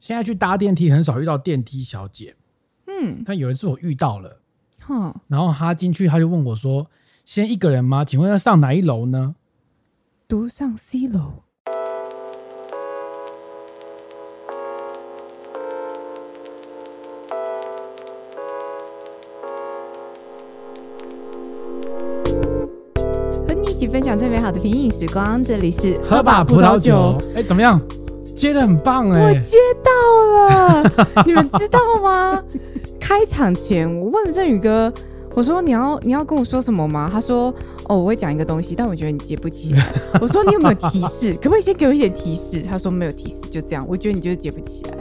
[0.00, 2.36] 现在去搭电梯很少遇到电梯小姐，
[2.86, 4.40] 嗯，但有一次我遇到了，
[4.82, 6.86] 哼，然后他进去他就问我说
[7.26, 8.04] ：“先一个人吗？
[8.04, 9.34] 请问要上哪一楼呢？”
[10.28, 11.42] 独上 C 楼。
[23.46, 27.20] 和你一起分享最美好的品饮时光，这里是喝吧葡萄酒。
[27.34, 27.80] 哎，怎么样？
[28.38, 29.26] 接的很棒哎、欸！
[29.26, 29.90] 我接到
[30.32, 32.40] 了，你们知道吗？
[33.00, 34.92] 开场前我问了振宇哥，
[35.34, 37.10] 我说你要你要跟我说什么吗？
[37.12, 37.52] 他说
[37.88, 39.82] 哦，我会讲一个东西，但我觉得你接不起来。
[40.20, 41.32] 我说你有没有提示？
[41.34, 42.62] 可不可以先给我一点提示？
[42.62, 43.84] 他说没有提示，就这样。
[43.88, 44.92] 我觉得你就是接不起来。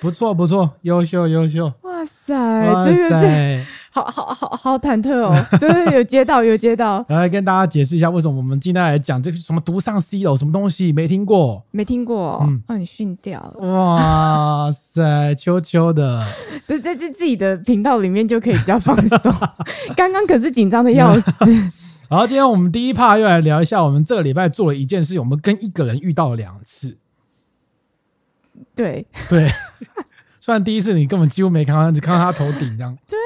[0.00, 1.72] 不错不错，优秀优秀。
[1.82, 2.34] 哇塞，
[2.72, 3.66] 哇塞，这个是。
[3.94, 7.04] 好好好好忐忑哦， 就是有接到有接到。
[7.08, 11.64] 来跟大家解释一下，为什么我们今天来讲这个什么独上 C 楼什么东西没听过？
[11.70, 13.68] 没听过，嗯，让你训掉了。
[13.68, 16.26] 哇塞，秋秋的，
[16.66, 19.18] 在在这自己的频道里面就可以比较放松。
[19.96, 21.30] 刚刚可是紧张的要死。
[22.10, 26.98] 好，今天我们第一 part 又来聊一下，我们这个礼拜做了一件事，我们跟一个人遇到了两次。
[28.74, 29.48] 对对，
[30.40, 32.98] 虽然第一次你根本几乎没看到，只看到他头顶这样。
[33.08, 33.18] 对。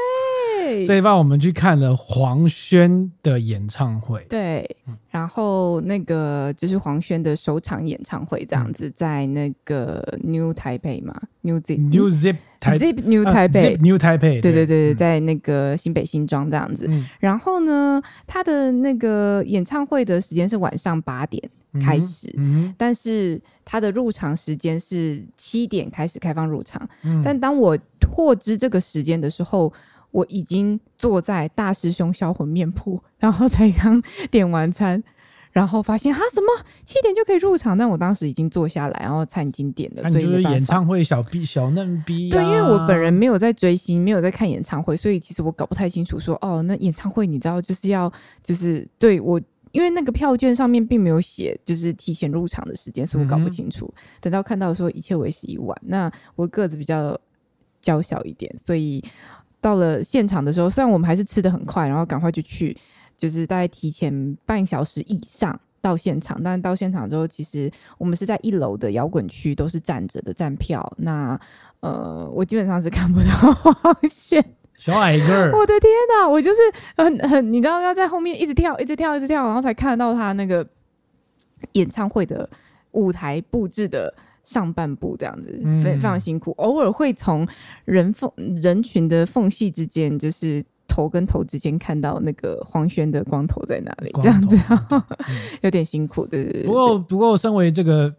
[0.87, 4.77] 这一半我们去看了黄轩的演唱会，对，
[5.11, 16.87] 然后那个就是黄轩的首场演唱会，这样子、嗯、在那个 New Taipei 嘛，New Zip New Zip Zip New Taipei、uh, New Taipei，对对对，在那个新北新庄这样子。
[16.89, 21.43] 嗯、然后呢，他的那个演唱会的时间是晚上八点
[21.81, 26.89] 开始，嗯嗯、但是他的入场时间是七点开始开放入场。
[27.03, 27.79] 嗯、但当我
[28.11, 29.73] 获知这个时间的时候。
[30.11, 35.03] 我已经坐在大师兄销魂面铺，然后才刚点完餐，
[35.53, 36.47] 然后发现哈什么
[36.85, 40.11] 七点就可以入场，但我当时已经坐下来，然后餐已经点了。
[40.11, 42.33] 所以就是演唱会小逼小嫩逼、啊。
[42.33, 48.11] 对，因为我本人没有在追星，没有在看演唱会，所以其实我搞不太清楚说哦，那演唱会你知道就是要
[48.43, 49.39] 就是对我，
[49.73, 53.93] 因为那个票券上面并没有写就是提前入场的时间，所以我搞不清楚。
[53.95, 57.19] 嗯、等到看到说一切为时已晚，那我个子比较
[57.83, 59.05] 娇小一点，所以。
[59.61, 62.77] 到了现场的时候，虽然我们还是吃的很快，然后赶快就去，
[63.17, 66.41] 就是大概提前半小时以上到现场。
[66.43, 70.93] 但到现场之后，其实我们是在一楼的摇滚区，都是站着的站票。
[70.97, 71.39] 那
[71.81, 74.45] 呃，我基本上是看不到黄轩
[74.77, 75.53] 小矮个儿。
[75.53, 76.61] 我的天哪，我就是
[76.97, 80.65] 很很，你知道要在后面一直跳，一直跳，一直跳，然后才看到他那个
[81.73, 82.49] 演唱会的
[82.93, 84.15] 舞台布置的。
[84.49, 87.47] 上半部这样子，非非常辛苦，嗯、偶尔会从
[87.85, 88.33] 人缝
[88.63, 94.59] 人群的缝隙之间，就是头跟头之间看到那个黄轩的光头在哪里，这样子，
[94.89, 95.03] 嗯、
[95.61, 96.63] 有点辛苦，对对对。
[96.63, 98.11] 不过，不过，身为这个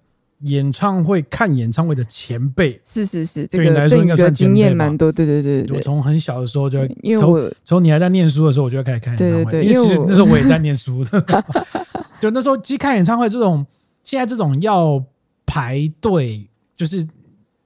[0.42, 5.78] 演唱会看演唱会的前辈，是是是，对你来说应该算经验蛮多，对对对对。
[5.78, 11.44] 我从很小的时候就，因为我从你还在念书的时候，我就要开始看演唱会，对对对，因为那时候我也在念书的，
[12.22, 13.66] 就那时候其实看演唱会这种，
[14.04, 15.04] 现在这种要。
[15.50, 17.04] 排队就是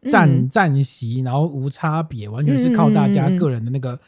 [0.09, 3.99] 站、嗯、站席，然后无差别，完全是靠大家个人的那个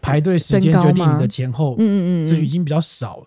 [0.00, 1.74] 排队时间决定你的前后。
[1.74, 3.26] 嗯嗯嗯，这已经比较少了。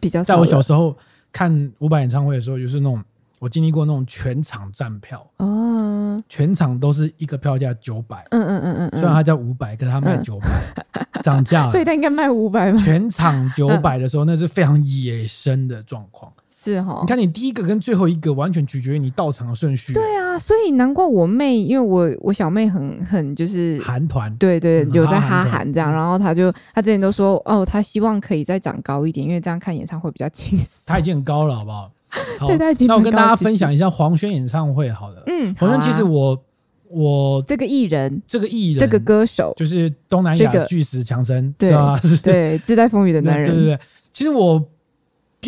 [0.00, 0.24] 比较少。
[0.24, 0.96] 在我小时候
[1.30, 3.00] 看伍佰演唱会的时候，就是那种
[3.38, 8.26] 我经历过那种全场站票哦，全场都是一个票价九百。
[8.30, 10.48] 嗯嗯嗯嗯，虽然它叫五百，可是它卖九百，
[11.22, 11.70] 涨价了。
[11.70, 12.78] 所以他应该卖五百吧？
[12.78, 16.32] 全场九百的时候，那是非常野生的状况。
[16.62, 19.92] 是哈，你看你第一个跟最后一个完全取决于你到场的顺序。
[19.94, 30.68] 对啊，所以难怪我妹，因为我我小妹很很就是韩团，对对，有在哈韩这样，然后她就她之前都说哦，她希望可以再长高一点，因为这样看演唱会比较轻松。
[30.86, 31.90] 她已经很高了，好不好？
[32.38, 32.48] 好，
[32.86, 36.40] 那我跟大家分享一下黄轩演唱会，好了，嗯，黄轩其实我
[36.88, 41.98] 我这个艺人，这个艺人，这个歌手就是东南亚巨石强森，对吧？
[42.22, 43.78] 对，自带风雨的男人， 对对对。
[44.12, 44.64] 其实我。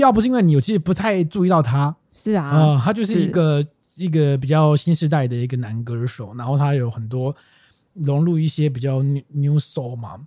[0.01, 1.95] 要不是因为你，我其实不太注意到他。
[2.13, 7.35] 是啊，啊、呃，他就是一个是一个比较新时代的一个男歌手，然后他有很多
[7.93, 10.21] 融入一些比较 new soul 嘛、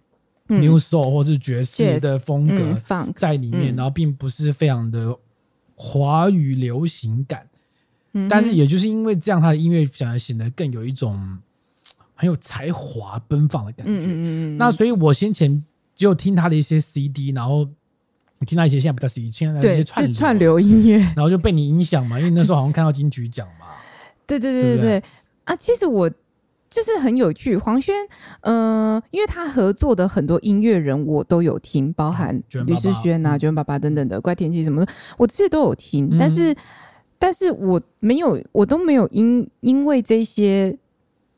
[0.50, 2.82] 嗯、，new soul 或是爵士的风格
[3.16, 5.18] 在里面，嗯、然后并不是非常的
[5.76, 7.48] 华语流行感。
[8.14, 11.40] 嗯、但是也就是因为这样，他的音乐反而显得更有一种
[12.16, 14.08] 很有才华、奔放的感觉。
[14.58, 15.64] 那所以我先前
[15.96, 17.68] 只有听他的一些 CD，然后。
[18.40, 22.20] 你听到一些现在比较新，现在的一些串流，串流音乐，然后就被你影响嘛？
[22.20, 23.66] 因为那时候好像看到金曲奖嘛。
[24.28, 25.04] 对对对对对，
[25.46, 25.56] 啊！
[25.56, 26.10] 其实我
[26.70, 27.96] 就是很有趣，黄轩，
[28.42, 36.10] 嗯、呃，因为他合作的很多音乐人我都有听，包含吕士轩啊、九万八八等等的怪天气什么的，我这些都有听。
[36.12, 36.56] 嗯、但是
[37.18, 40.78] 但是我没有，我都没有因因为这些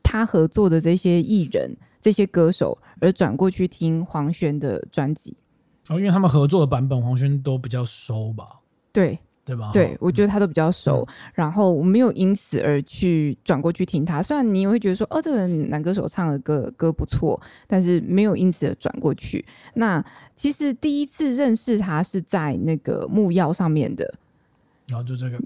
[0.02, 5.34] 他合作的这些艺人、这些歌手而转过去听黄轩的专辑。
[5.90, 8.60] 哦，因为他们合作的版本，黄轩都比较熟吧？
[8.92, 9.18] 对。
[9.42, 9.70] 对吧？
[9.72, 14.22] 对，我觉得他都比较熟，嗯、然后我没有因此而去转过去听他。
[14.22, 19.44] 虽然你也会觉得说，哦，这个男歌手唱的歌歌不错，但是没有因此而转过去。
[19.74, 20.04] 那
[20.36, 24.14] 其实第一次认识他是在那个木曜上面的，
[24.86, 25.40] 然后就这个。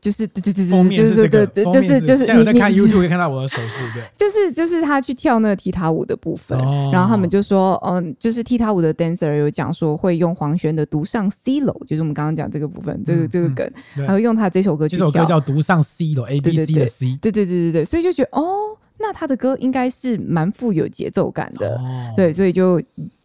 [0.00, 2.24] 就是对对对对，封面是这个，就是就是。
[2.24, 4.02] 现在有在看 YouTube 可以看到我的手势，对。
[4.16, 6.56] 就是就是他去跳那个踢踏舞的部分，
[6.92, 15.10] 然后他们就说，嗯，就是踢踏舞的 dancer 有讲说会用黄轩的《独上 C 楼》，就是我们刚刚讲这个部分，这个这个梗，然后用他这首歌去跳。
[15.10, 17.18] 这首歌叫《独上 C 楼》，A B C 的 C。
[17.20, 21.80] 对对对对对，所以就觉得哦，那他的歌应该是蛮富有节奏感的，
[22.16, 22.80] 对，所以就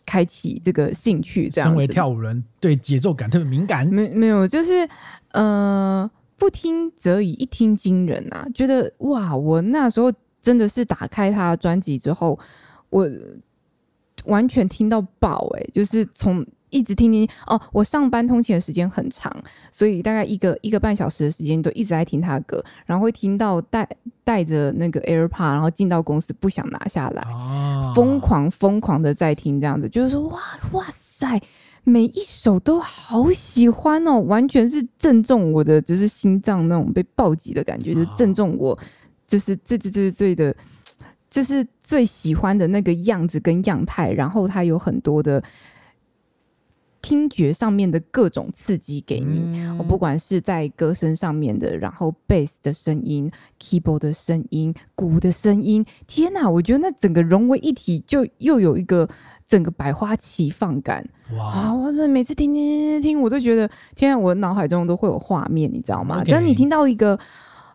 [0.05, 1.49] 开启这个兴趣。
[1.49, 3.85] 这样，身为跳舞人，对节奏感特别敏感。
[3.87, 4.89] 没没有，就是
[5.33, 6.09] 嗯。
[6.43, 8.45] 不听则已，一听惊人啊！
[8.53, 10.11] 觉得哇，我那时候
[10.41, 12.37] 真的是打开他的专辑之后，
[12.89, 13.09] 我
[14.25, 15.69] 完全听到爆哎、欸！
[15.71, 19.33] 就是从一直听听哦，我上班通勤的时间很长，
[19.71, 23.87] 所以大概一个一个半小时的时间都一直在听他的歌，然后会听到带
[24.25, 27.25] 带着那个 AirPod，然后进到公司不想拿下来，
[27.95, 30.41] 疯狂疯狂的在听这样子，就是说哇
[30.73, 31.41] 哇塞！
[31.83, 38.77] 每一首都好喜欢哦，完全是正中我的，就是心脏那种被暴击的感觉，就正中我，
[39.27, 40.55] 就是最最最最的，
[41.29, 44.11] 就是最喜欢的那个样子跟样态。
[44.11, 45.43] 然后它有很多的
[47.03, 56.49] 听觉上面的各种刺激给你，我不管是在歌声上面的，然后贝斯的声音、keyboard 的声音、鼓的声音，天哪！
[56.49, 59.07] 我觉得那整个融为一体，就又有一个。
[59.45, 61.05] 整个百花齐放感
[61.37, 61.45] 哇！
[61.51, 66.23] 啊，我每次听听听听，我都觉得天啊，我脑海中都会有画面，你知道吗？
[66.23, 66.45] 当 Okay.
[66.45, 67.19] 你听到一个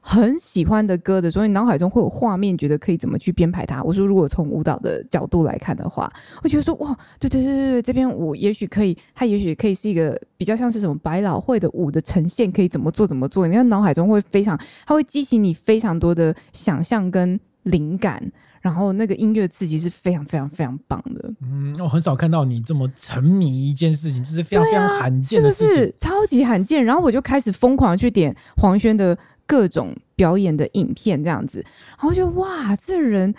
[0.00, 3.82] 很喜欢的歌的时候，你脑海中会有画面，觉得可以怎么去编排它。
[3.82, 6.10] 我说，如果从舞蹈的角度来看的话，
[6.42, 13.46] 我觉得说哇，对对对对对，这边我也许可以，它也许可以是一个比较像是什么百老汇的舞的呈现，可以怎么做怎么做。
[13.46, 18.30] 你看脑海中会非常，它会激起你非常多的想象跟灵感。
[18.60, 21.32] 然后那个音乐刺激是非常非常非常棒的。
[21.42, 26.84] 嗯，我很少看到你这么沉迷一件事情，这是非常非常罕见的事情，啊、是不是超级罕见。
[26.84, 29.16] 然后我就开始疯狂去点黄轩的
[29.48, 31.64] 各种表演的影片，这样子，
[31.98, 33.34] 然后就哇，这人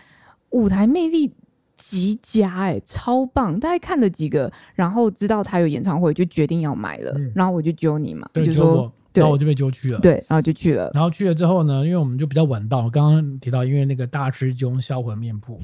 [0.50, 1.32] 舞台魅力
[1.78, 3.58] 极佳，哎，超棒！
[3.58, 7.14] 大概看了几个，然后知道他有演唱会，就决定要买了。
[7.16, 8.92] 嗯、然后我就揪你嘛，对就说。
[9.12, 10.90] 然后我就被揪去了，对，然后就去了。
[10.94, 15.60] 然后去了之后呢，因为我们就比较晚到，刚刚提到，因为那个大师兄销魂面铺，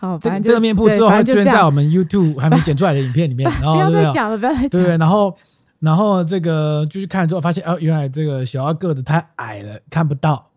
[0.00, 3.48] 好， 这这个面铺之后会出现在我们 YouTube 还没剪出来的影片里面。
[3.60, 4.68] 然后不要再讲了，不要再讲。
[4.70, 5.36] 对，然后
[5.84, 10.48] 然后这个就去看了之后，发现哦，原来这个小妖个子太矮了，看不到。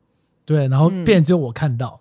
[0.45, 1.99] 对，然后变只有我看到，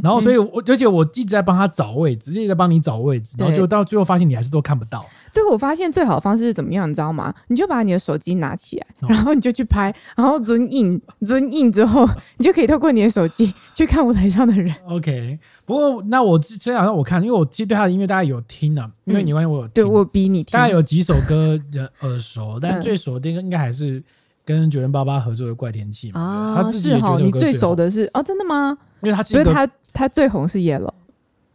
[0.00, 5.04] 然后所以我而且我一直在帮他找位置，一直在帮你找位置，然后就到最后发现你还是都看不到。
[5.32, 7.34] 最后我发现最好的方式是怎么样，你知道吗？
[7.48, 14.74] 你就把你的手机拿起来，然后你就去拍，然后扔硬扔硬之后，你就可以透过你的手机 去看舞台上的人。
[14.86, 24.02] OK，不过那我虽然让我看，因为我其实对他的音乐大概有听啊，因为你发现我有听，对我比你听，大概有几首歌人耳熟，但最熟的应该应该还是。
[24.42, 28.76] 跟九零八八合作的怪天气嘛，啊、他自己也觉得最你最熟的是哦，真的吗？
[29.00, 30.90] 因为他其实他他最红是 Yellow，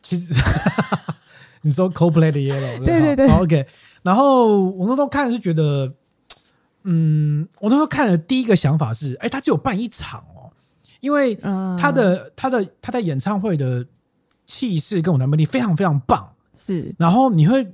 [0.01, 0.33] 其实
[1.65, 3.67] 你说 Coldplay 的 Yellow， 对对对，OK。
[4.03, 5.91] 然后我那时候看是觉得，
[6.83, 10.53] 嗯，我那时候看的第一个想法是，哎、欸，他只有办一场哦，
[11.01, 11.35] 因为
[11.77, 13.85] 他的、嗯、他的他在演唱会的
[14.45, 16.93] 气势跟舞台魅力非常非常棒，是。
[16.97, 17.65] 然后你会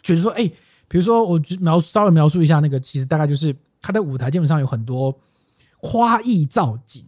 [0.00, 0.48] 觉得说，哎、欸，
[0.88, 3.54] 比如说我描稍微描述一下那个，其实大概就是。
[3.86, 5.14] 他的舞台基本上有很多
[5.76, 7.04] 花艺造景、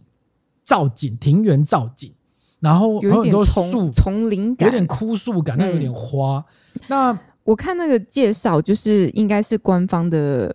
[0.63, 2.13] 造景庭园造景，
[2.59, 6.43] 然后有很多树丛林感，有点枯树感，但有点花。
[6.73, 10.53] 嗯、那 我看那个介绍，就是应该是官方的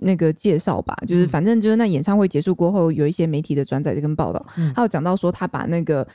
[0.00, 6.06] 那个介绍吧，就是反正就是那演唱会结束过后，有一些媒体的转载跟报道，嗯、他有讲到说他把那个。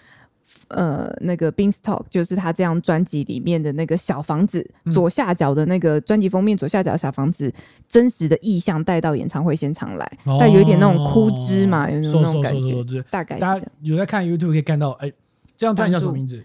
[0.69, 7.53] 呃，那个 Beanstalk 就是他这张专辑里面的那个小房子，嗯、左下角的那个专辑封面左下角小房子，
[7.87, 13.01] 真实的意象带到演唱会现场来，但、哦、有一点那种枯枝嘛，有那种感觉。
[13.09, 15.09] 大概大家有在看 YouTube 可以看到，哎，
[15.55, 16.43] 这张专辑叫什么名字？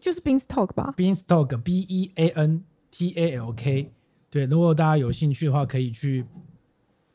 [0.00, 3.90] 就是 Beanstalk 吧，Beanstalk B E A N T A L K。
[4.30, 6.24] 对，如果大家有兴趣的话，可以去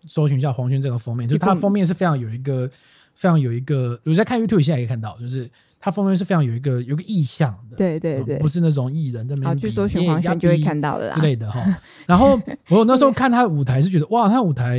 [0.07, 2.67] 搜寻一下黄轩这个封面，就是它封面是非常有一个
[3.13, 5.49] 非常有一个，有在看 YouTube 现在可以看到，就是。
[5.81, 11.59] 它封面是非常有一个有个意象的，对对对，不是那种艺人在那边比，去搜黄轩就会看到了之类的哈。
[12.05, 14.77] 然后我那时候看他的舞台是觉得哇，他舞台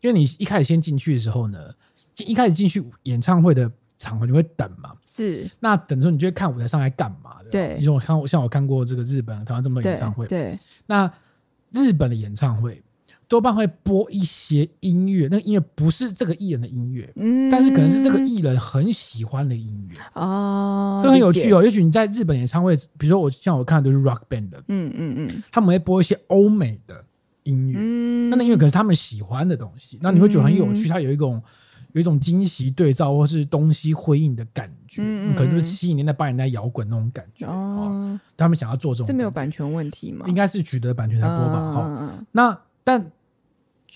[0.00, 1.58] 因为你一开始先进去的时候呢，
[2.18, 3.68] 一开始进去演唱会的
[3.98, 4.92] 场合，你会等嘛？
[5.12, 5.44] 是。
[5.58, 7.50] 那等的时候，你就会看舞台上来干嘛的？
[7.50, 7.74] 对。
[7.76, 10.50] 你说我看，像我看过这个日本台湾这么多演唱会，对。
[10.50, 11.10] 对那
[11.72, 12.80] 日本的演唱会
[13.26, 20.20] 多半会播一些音乐，那个音乐不是这个艺人的音乐，嗯，但是可能是这个艺人很喜欢的音乐。
[20.20, 21.62] 哦，这很有趣哦。
[21.64, 27.04] 也许你在日本演唱会，比如说我像我看的都是 rock band 的，嗯嗯嗯，他们会播一些欧美的
[27.44, 31.42] 音乐，嗯，那那音乐可是他们喜欢的东西，那你会觉得很有趣，它有一种
[31.92, 40.26] 有一种惊喜对照或是东西辉映的感觉，嗯，可能就是七零年代八零年代摇滚那种感觉哦，他们想要做这种，这没有版权问题吗？
[40.28, 43.10] 应该是取得版权才播吧，哈，那但。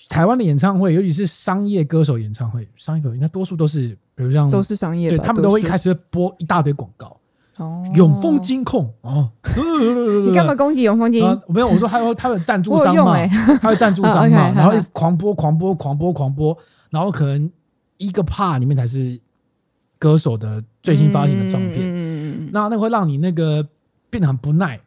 [0.08, 7.18] 台湾的演唱会，尤其是商业歌手演唱会，商业歌手应该多数都是，比如像都是商业，对他们都会一开始会播一大堆广告。
[7.56, 9.28] 哦，永丰金控哦，
[10.24, 11.20] 你干嘛攻击永丰金？
[11.48, 13.26] 没有，我说还有他有赞助商嘛，
[13.60, 16.56] 他有赞助商嘛， 然后狂播狂播狂播狂播，
[16.90, 17.50] 然后可能
[17.96, 19.20] 一个 part 里面才是
[19.98, 23.66] 歌手的最新发行的唱片，嗯，那那会让你那个
[24.08, 24.80] 变得很不耐，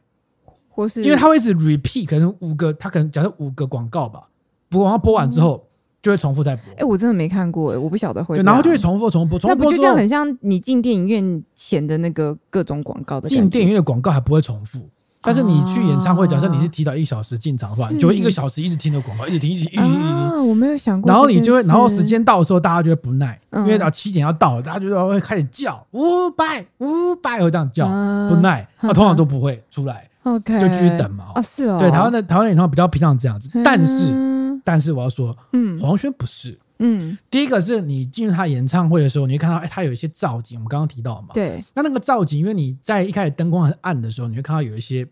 [0.71, 4.23] 或是因为他会一直 repeat，可能五个，他可能假设五个广告吧。
[4.69, 5.67] 播完播完之后，
[6.01, 6.73] 就会重复再播。
[6.77, 8.37] 哎，我真的没看过哎，我不晓得会。
[8.41, 9.55] 然后就会重复重播重播。
[9.55, 13.27] 那不就这样很像你进电影院前的那个各种广告的？
[13.27, 14.87] 进电影院的广告还不会重复，
[15.21, 20.01] 但是你去演唱会，假设你是提早一小时进场的话，你就会一个小时一直听着广告，一直听，一直听，一直听。
[20.01, 21.11] 啊，我没有想过。
[21.11, 27.85] 然后你就会，然后时间到的时候，大家就会不耐，因为到七点要到了，大家就会开始叫五百五百，会这样叫
[28.29, 31.25] 不耐，那通常都不会出来，OK，就继续等嘛。
[31.35, 31.77] 啊，是哦。
[31.77, 34.31] 对，台湾的台湾演唱会比较平常这样子，但是。
[34.63, 45.07] 但是我要说，嗯，黄轩不是，嗯，第一个是你进入他演唱会的时候，你会看到，哎，他有一些造景，我们刚刚提到嘛，对，那那个造景，因为你在一开始灯光很暗的时候，你会看到有一些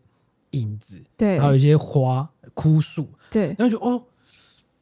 [0.52, 4.04] 影子，对，还有一些花、枯树，对，然后就哦，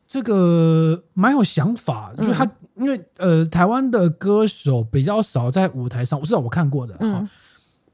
[0.08, 7.27] 这个蛮有想法，就是他，因为呃，台湾的歌手比较少在舞台上，我知道我看过的，嗯，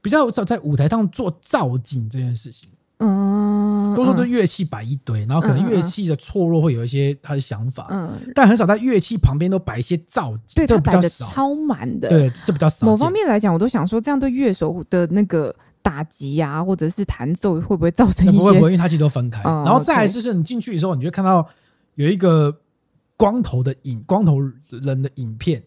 [0.00, 2.68] 比较少在舞台上做造景这件事情。
[2.98, 12.86] 嗯，多数都乐器摆一堆，然后可能乐器的错落会有一些他的想法，嗯，但很少在乐器旁边都摆一些造景，对，这比较少，超满的，对，这比较少。
[12.86, 18.38] 某方面来讲，我都想说，这样对乐手的那个打击啊，或者是弹奏，会不会造成一些？
[18.38, 19.42] 不会，不会，因为他其实都分开。
[19.42, 21.46] 然后再来就是，你进去的时候，你就看到
[21.94, 22.56] 有一个
[23.16, 24.38] 光头的影，光头
[24.70, 25.62] 人的影片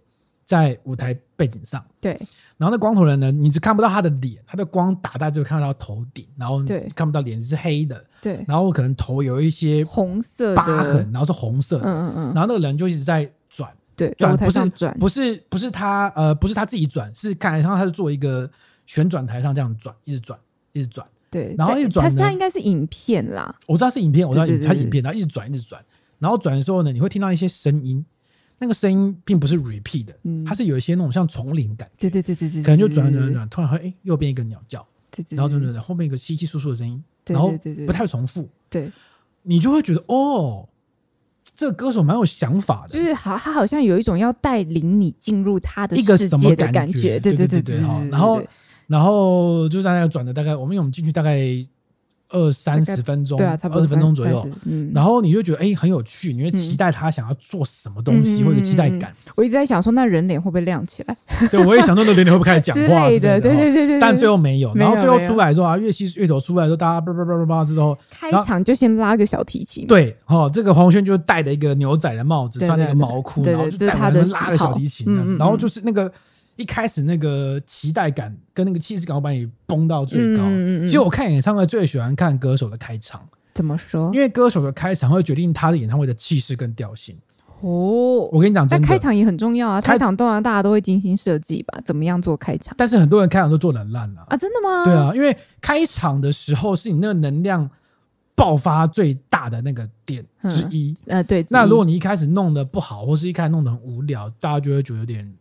[0.47, 2.17] 在舞台背景上，对。
[2.55, 6.63] 然后那光头人呢，你只看不到他的脸，他的光打在就看到头顶，然后
[6.95, 18.49] 看不到脸是黑的，对，然后可能头有一些红色疤痕，然后是红色的，嗯嗯嗯，然后那个人就一直在转，对，转不是转，不是不是他呃不是他自己转，是看来他是做一个
[18.85, 20.39] 旋转台上这样转，一直转
[20.71, 25.83] 一直转，对，然后一直转，他应该是影片啦，我知道是影片，我知道他影片，然后一直转一直转，
[26.19, 28.05] 然后转的时候呢，你会听到一些声音。
[28.59, 37.51] 那个声音并不是 repeat 的，它是有一些那种像丛林感觉，对对对对，可能就转转转，突然会哎右边一个鸟叫，对对，然后转转转后面一个稀稀疏疏的声音，然后
[37.85, 38.91] 不太重复，对，
[39.43, 40.67] 你就会觉得哦，
[41.55, 47.77] 这个歌手蛮有想法的，就是好，他好像有一种要带领你进入他的一个什么感觉，对对对对，
[48.09, 48.41] 然后
[48.87, 51.65] 然后就在那转的大概，我们我们进去大概。
[52.29, 54.49] 二三十分钟，对啊，差不多二十分钟左右。
[54.65, 59.13] 嗯，然后你就觉得哎很有趣，你会期待他想要做什么东西，会有期待感。
[59.35, 61.17] 我一直在想说，那人脸会不会亮起来？
[61.49, 63.41] 对，我也想说，那人脸会不会开始讲话 之类的？
[63.41, 63.99] 对对对对。
[63.99, 64.73] 但最后没有。
[64.75, 69.87] 然后最后出来之后啊，乐器乐手出来之后，大家叭叭叭叭叭之后，开场就先拉个小提琴。
[69.87, 76.11] 对，哦，这个黄轩就戴了一个牛仔的帽子，穿了一个毛裤，然后就在那边拉个小提琴这样子，然后就是那个。
[76.57, 80.43] 一开始那个期待感跟那个气势感，我把你绷到最高。
[80.43, 83.21] 嗯嗯、其实我看演唱会最喜欢看歌手的开场。
[83.53, 84.11] 怎么说？
[84.13, 87.15] 因为歌手的开场会决定他的演唱会的气势跟调性。
[87.61, 89.81] 哦，我跟你讲，真的，开场也很重要啊。
[89.81, 91.79] 开场当然大家都会精心设计吧？
[91.85, 92.75] 怎么样做开场？
[92.77, 94.25] 但是很多人开场都做的很烂啊。
[94.27, 94.83] 啊，真的吗？
[94.83, 97.67] 对啊，因为开场的时候是你那个能量
[98.35, 100.95] 爆发最大的那个点之一。
[101.07, 101.43] 呃，对。
[101.49, 105.33] 那如果你一开始弄得不好，或是一开始弄得很无聊，大家就会觉得有点。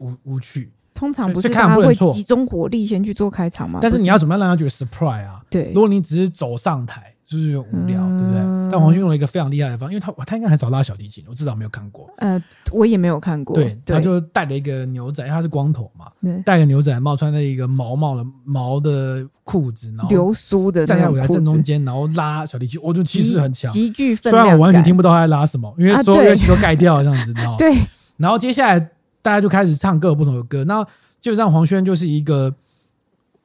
[0.00, 3.78] 无无趣，通常不是大家会集中火力先去做开场嘛？
[3.80, 5.40] 但是你要怎么样让他觉得 surprise 啊？
[5.48, 8.40] 对，如果你只是走上台，就是无聊，对不对？
[8.70, 12.08] 但黄轩用了一个非常厉害的方法，因为他他应该很少拉小提琴，我至少没有看过。
[12.16, 12.42] 呃，
[12.72, 13.54] 我也没有看过。
[13.54, 16.06] 对，他就戴了一个牛仔，他是光头嘛，
[16.44, 24.14] 戴个牛仔帽，穿了一个毛毛的毛的裤子，然后流苏的，站在舞台正中间，然后拉小提琴，我觉得气势很强，极具。
[24.14, 27.76] 虽然我完全听不到他在拉什么，因为所有乐器都盖掉了这样子，然后 对，
[28.16, 28.90] 然后接下来。
[29.22, 30.82] 大家就开始唱各个不同的歌，那
[31.20, 32.54] 基本上黄轩就是一个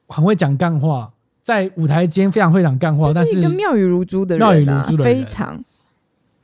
[0.08, 5.62] 很会讲干话，在舞台间非常会讲干话，但是一个妙语如珠的人，妙语如珠的人，非常。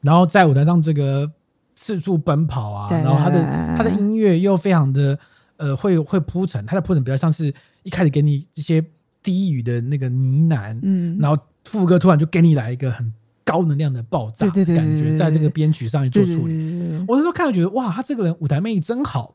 [0.00, 1.30] 然后在舞台上这个
[1.74, 3.42] 四处奔跑啊，然后他的
[3.76, 5.18] 他的音乐又非常的
[5.56, 7.52] 呃会会铺陈，他的铺陈比较像是
[7.84, 8.84] 一开始给你一些
[9.22, 13.12] 低语的那个呢喃，嗯，然后副歌突然就给你来一个很
[13.44, 14.64] 高能量的爆炸感
[14.96, 17.04] 觉，在这个编曲上去做处理。
[17.08, 19.34] 我那时候看了觉得哇，他这个人舞台魅力真好，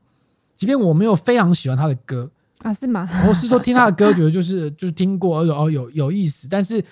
[0.55, 2.29] 即便我没有非常喜欢他的歌
[2.63, 3.09] 啊，是吗？
[3.27, 6.83] 我是说听他的歌觉得就是就是听过哦有有意思，但是。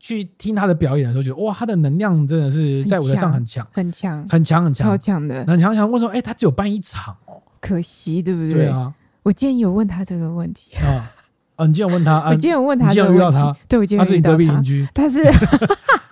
[0.00, 5.90] 去听他的表演的时候，觉得哇，他的能量真的是在舞台上很强，很强，很强，很强，超强的，很强强。
[5.90, 6.12] 为什么？
[6.12, 8.50] 哎，他只有办一场哦，可惜，对不对？
[8.50, 8.94] 对啊，
[9.24, 11.10] 我今天有问他这个问题啊
[11.56, 11.66] 啊！
[11.66, 15.20] 你今天有问他， 我今天有问他，你今天有遇到他，对，我今天他是你隔壁邻居，他是。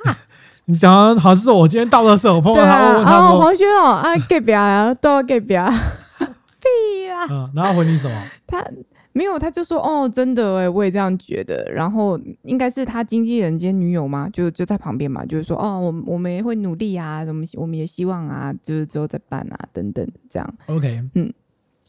[0.66, 5.72] 你讲的好像是我今天到的时候我碰到他，我问他说：“黄轩哦，啊，隔壁啊，都要隔壁啊，
[6.18, 8.22] 屁啦。”嗯，然后回你什么？
[8.46, 8.64] 他。
[9.12, 11.64] 没有，他就说哦，真的哎，我也这样觉得。
[11.72, 20.54] 然后应该是他经纪人兼女友嘛，就就在旁边嘛，就是说哦，我我们也会努力啊，我们我们也希望啊，就是之后再办啊，等等这样。
[20.66, 21.32] OK，嗯，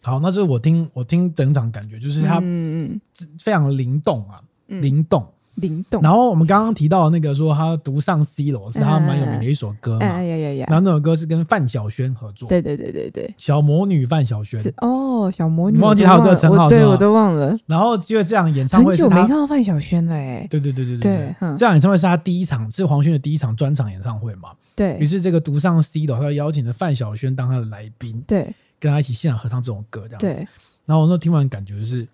[0.02, 3.02] 好，那就是我听我听整场感觉就是他嗯嗯
[3.44, 5.28] 非常的灵动啊，嗯、灵动。
[5.58, 16.82] 灵动，然后我们刚刚提到那个说他独上 C 楼是他蛮有名的一首歌嘛，哎呀呀呀，然后那首歌是跟范晓萱合作，对对对对对，小魔女范晓萱，哦，小魔女，忘记他有这个称号是吗？
[16.82, 17.58] 对，我都忘了。
[17.66, 24.98] 然后就这样演唱会是他，很久没看到范晓萱了哎，对对对对对对，这样演唱会是他第一场，是黄轩的第一场专场演唱会嘛，对。
[25.00, 30.28] 于是这个独上 C 楼，他邀请了范晓萱当他的来宾，对，跟他一起现场合唱这种歌这样子。
[30.28, 30.48] 对。
[30.86, 32.08] 然后我那听完感觉是，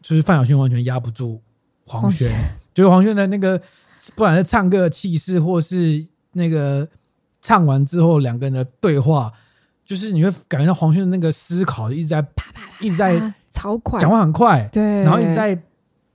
[0.00, 1.40] 就是范晓萱完全压不住
[1.86, 2.32] 黄轩。
[2.74, 3.58] 就是黄轩的那个，
[4.14, 6.86] 不管是唱歌的气势，或是那个
[7.40, 9.32] 唱完之后两个人的对话，
[9.84, 15.58] 就是你会感觉到黄轩的那个思考一直在啪啪啪，一直在超快，讲话很快，对，然后一直在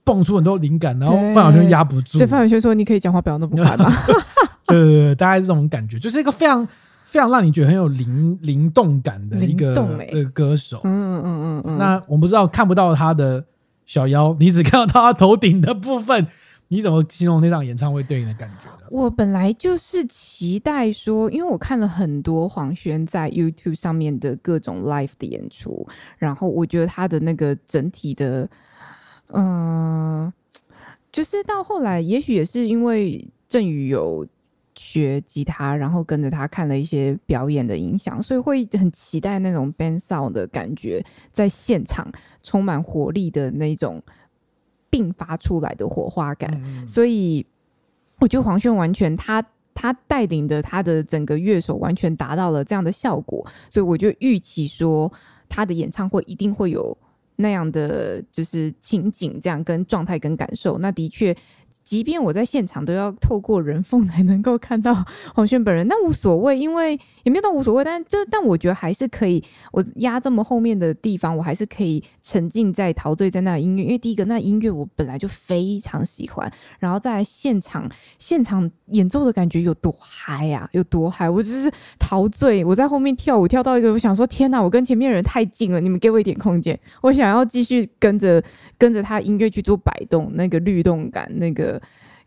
[0.04, 3.92] 蹦出很多灵感，然后范晓萱压不住，对，范晓萱说：“你可以讲话不要那么快吗？”
[4.66, 6.64] 对对对，大概是这种感觉，就是一个非常
[7.04, 9.74] 非常让你觉得很有灵灵动感的一个
[10.12, 10.80] 呃歌手。
[10.84, 11.78] 嗯嗯嗯嗯。
[11.78, 13.44] 那我们不知道看不到他的
[13.92, 16.26] 小妖，你只看到他头顶的部分。
[16.68, 18.66] 你怎么形容那场演唱会对你的感觉？
[18.88, 28.48] 我本来就是期待说，因为我看了很多黄轩在 YouTube 上面的各种 live 的演出，然后我觉得他的那个整体的，
[29.34, 30.32] 嗯、
[31.12, 34.26] 就是到后来，也许也是因为郑宇有
[34.74, 42.10] 学吉他，然后跟着他看了一些表演的影响，所以会很期待那种 band sound 的感觉，在现场
[42.42, 44.02] 充满活力的那种。
[44.94, 47.46] 并发出来的火花感，嗯、所以
[48.18, 55.10] 我觉得黄轩完全他他带领的他的整个乐手完全达到了这样的效果，所以我就预期说
[55.48, 56.94] 他的演唱会一定会有
[57.36, 60.76] 那样的就是情景，这样跟状态跟感受。
[60.76, 61.34] 那的确。
[61.82, 64.94] 即便我在现场都要透过人缝才能够看到
[65.34, 67.84] 黄轩本人，那无所谓，因为也没有到无所谓。
[67.84, 69.42] 但就但我觉得还是可以，
[69.72, 73.82] 我压这么后面的地方，我还是可以沉浸在陶醉在那音乐。
[73.84, 81.28] 因为第一个，那音乐我本来就非常喜欢，然后在现场现场演奏的感觉有多嗨啊，有多嗨！
[81.28, 88.42] 我就是陶醉，我在后面跳舞跳到一个，我想说天哪，我跟前面人太近了，你们给我一点空间，我想要继续跟着
[88.78, 91.71] 跟着他音乐去做摆动，那个律动感，那个。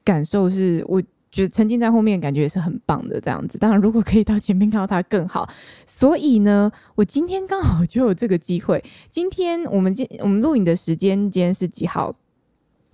[0.03, 3.58] 感受是，我觉得沉浸在后面感觉也是很棒的这样子。
[3.58, 5.49] 当然，如果可以到前面看到他更好。
[5.86, 8.81] 所以呢，我今天刚好就有这个机会。
[9.10, 12.15] 今天我们今 我们录影的时间，今天是几号？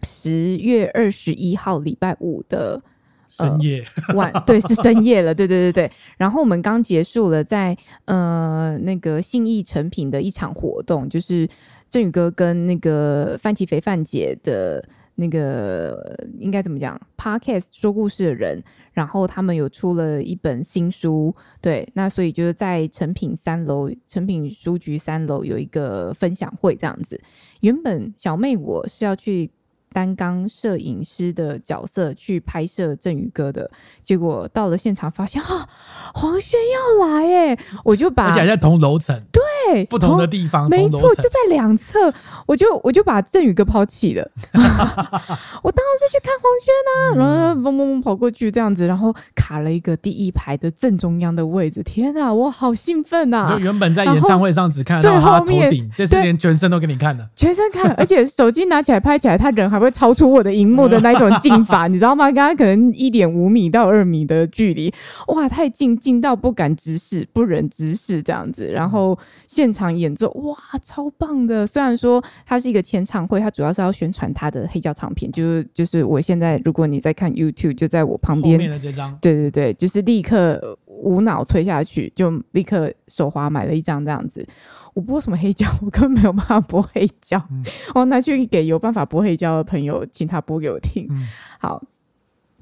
[0.03, 2.81] 十月二十一号，礼拜五的
[3.29, 5.35] 深夜、呃、 晚，对，是深夜了。
[5.35, 5.91] 对对对对。
[6.17, 11.47] 然后我们刚结束了在呃那个信义成品的一场活动，就是
[11.91, 14.83] 振宇哥跟那个范琪肥范姐的。
[15.21, 27.21] 那个应该怎么讲？Podcast 说故事的人，然后他们有出了一本新书，对，那所以就是在成品三楼，成品书局三楼有一个分享会这样子。
[27.61, 29.49] 原本小妹我是要去。
[29.93, 33.69] 担纲摄影师的角色去拍摄振宇哥的，
[34.03, 35.67] 结果到了现场发现 啊，
[36.13, 36.59] 黄轩
[36.99, 42.13] 要来哎， 我就把而且还在同楼层，对，不同的地方，没错，就在两侧，
[42.45, 53.47] 我就我就把振宇哥抛弃了， 我当时去看黄轩啊，然后嘣嘣嘣跑过去这样子，然后卡了一个第一排的正中央的位置，天啊，我好兴奋啊！
[53.49, 59.80] 就原本在演唱会上只看到他头顶，这次连全身都给你看了， 全身看，而且手机拿起来拍起来，他人还。
[59.81, 62.25] 会超出我的荧幕的那种近法， 你知道吗？
[62.25, 64.93] 刚刚可能一点五米到二米的距离，
[65.29, 68.67] 哇，太近，近到不敢直视，不忍直视这样子。
[68.67, 69.17] 然后
[69.47, 71.65] 现现场演奏，哇，超棒的！
[71.65, 78.59] 虽然说它是一个前场会，它主要是要宣传他的黑胶唱片，就是就是我现在如果你在看 YouTube，就在我旁边，
[79.21, 84.45] 对对对，就是立刻无脑吹下去，就立刻手滑买了一张这样子。
[84.93, 85.67] 我播什么黑胶？
[85.81, 87.63] 我根本没有办法播黑胶，嗯、
[87.95, 91.07] 我拿去给有办法播黑胶的朋友，请他播给我听。
[91.09, 91.27] 嗯、
[91.59, 91.83] 好。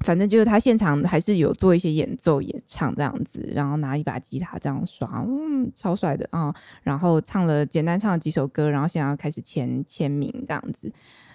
[0.02, 6.54] 反正就是他现场还是有做一些演奏、演唱这样子，然后拿一把吉他这样刷，嗯，超帅的啊、嗯！
[6.82, 10.90] 然后唱了简单唱了几首歌，然后现在要开始签签名这样子，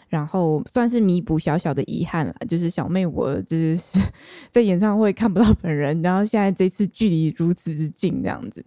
[0.10, 3.80] 然后算是弥补小小的遗憾了，就是小妹我就是
[4.50, 8.66] 在演唱会看不到本人，然后现在这次距离如此之近这样子，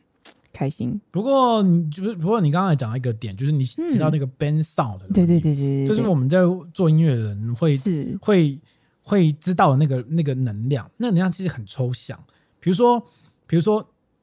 [0.59, 1.01] 开心。
[1.11, 6.40] 不过你就是不过你刚才讲到一个点，就是你提到那个 band sound 的、嗯，对对对对对，就是我们在
[6.75, 8.59] 做音乐的人会是会。
[9.01, 12.23] 会知道那个那个能量，那个能量其实很抽象。
[12.61, 13.01] 比如说，
[13.47, 13.77] 比如说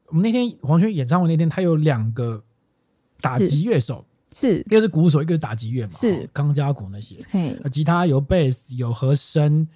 [0.06, 2.40] 我们那天黄轩演唱会那天，他有两个
[3.20, 7.16] 打击乐手，是一个是鼓手，一个是打击乐嘛，是钢加鼓那些。
[7.72, 9.66] 吉他有贝斯，有和声，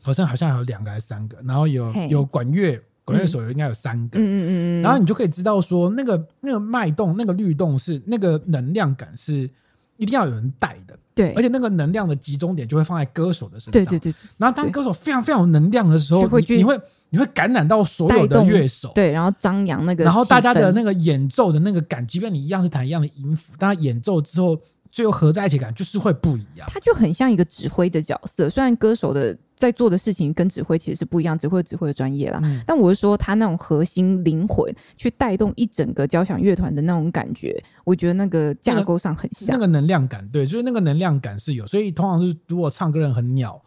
[0.00, 4.18] 和声好像还有两个还是三个，然后有有管乐，管乐手有应该有三个。
[4.18, 4.82] 嗯嗯嗯嗯。
[4.82, 9.48] 然后你就可以知道说，那个那个脉动，那个律动是那个能量感是
[9.96, 10.98] 一定要有人带的。
[11.14, 13.72] 对，而且那个能量的集中点就会放在歌手的身上。
[13.72, 14.12] 对对对。
[14.36, 16.76] 然后当歌手非常非常有能量的时候，你你会
[17.10, 18.90] 你会感染到所有的乐手。
[18.94, 20.02] 对，然后张扬那个。
[20.02, 24.58] 然后大家的那个演奏的那个感，即便你一样是弹一样的音符，但他演奏之后
[24.90, 26.66] 最后合在一起感就是会不一样。
[26.68, 29.36] 他就很像一个指挥的角色，虽然歌手的。
[29.56, 32.40] 在做的事情跟指挥其实是不一样，指挥指挥的专业啦。
[32.42, 39.48] 嗯、但我是说，他那种核心灵魂去带动一整个交响乐团的那种感觉，我觉得那个架构上很像。
[39.48, 41.66] 那个、那个能量感，对，就是那个能量感是有。
[41.66, 43.60] 所以通常是如果唱歌人很鸟，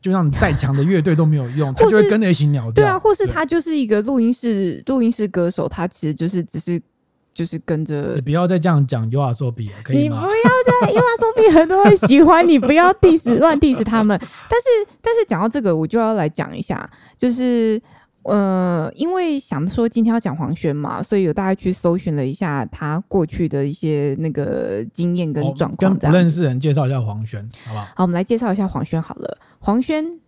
[0.00, 2.72] 就像你再强的乐队都没有用，他就会跟着一起鸟掉。
[2.72, 6.80] 对啊，或是他就是一个录音室录音室歌手，他其实就是只是。
[7.36, 10.16] 就是跟着你不要再这样讲 YOASOBI 了，可以吗？
[10.16, 14.18] 你不要再 YOASOBI 很多人喜欢你，不要 diss 乱 diss 他们。
[14.18, 14.66] 但是
[15.02, 17.78] 但是讲到这个，我就要来讲一下，就是
[18.22, 27.84] 呃，因为想说今天要讲黄轩嘛，所以有大家去搜寻了一下他过去的一些那个经验跟状况，哦，跟不认识人介绍一下黄轩，好不好？
[27.96, 30.18] 好，我们来介绍一下黄轩好了，黄轩。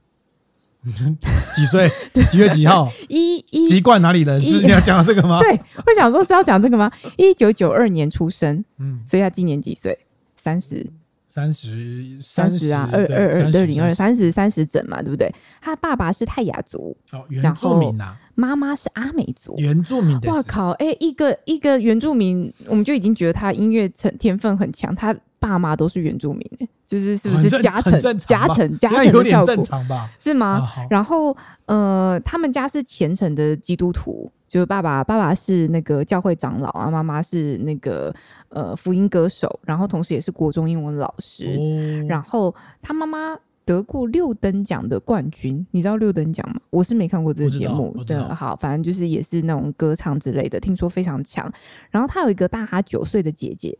[1.55, 1.91] 几岁？
[2.31, 2.91] 几月几号？
[3.09, 4.41] 一一籍贯哪里人？
[4.41, 5.38] 是你要讲这个吗？
[5.43, 5.51] 对，
[5.87, 6.91] 我想说是要讲这个吗？
[7.17, 9.99] 一九九二年出生，嗯，所以他今年几岁？
[10.41, 10.87] 三十，
[11.27, 15.33] 三十，三十啊，二二二二零二三十三十整嘛，对不对？
[15.61, 20.19] 他爸爸是泰雅族，哦，原住民啊，妈妈是阿美族，原住民。
[20.21, 20.71] 哇靠！
[20.79, 25.14] 哎，一个一个原住民，我们就已经觉得他音乐成天分很强，他。
[25.40, 26.51] 爸妈都是原住民，
[26.87, 29.64] 就是是不是加成加成加成的效果？
[30.18, 30.68] 是吗？
[30.77, 38.12] 啊、然后呃，他们家是虔诚的基督徒，就是爸爸爸爸是那个教会长老啊，妈妈是那个
[38.48, 41.57] 呃福音歌手，然后同时也是国中英文老师。
[41.57, 46.61] 哦、然后他妈妈得过六等奖的冠军，你知道六等奖吗？
[46.70, 51.51] 我是没看过这个节目，对，好，反正就是也是那种歌唱之类的，听说非常强。
[51.90, 53.79] 然后他有一个大他九岁的姐姐。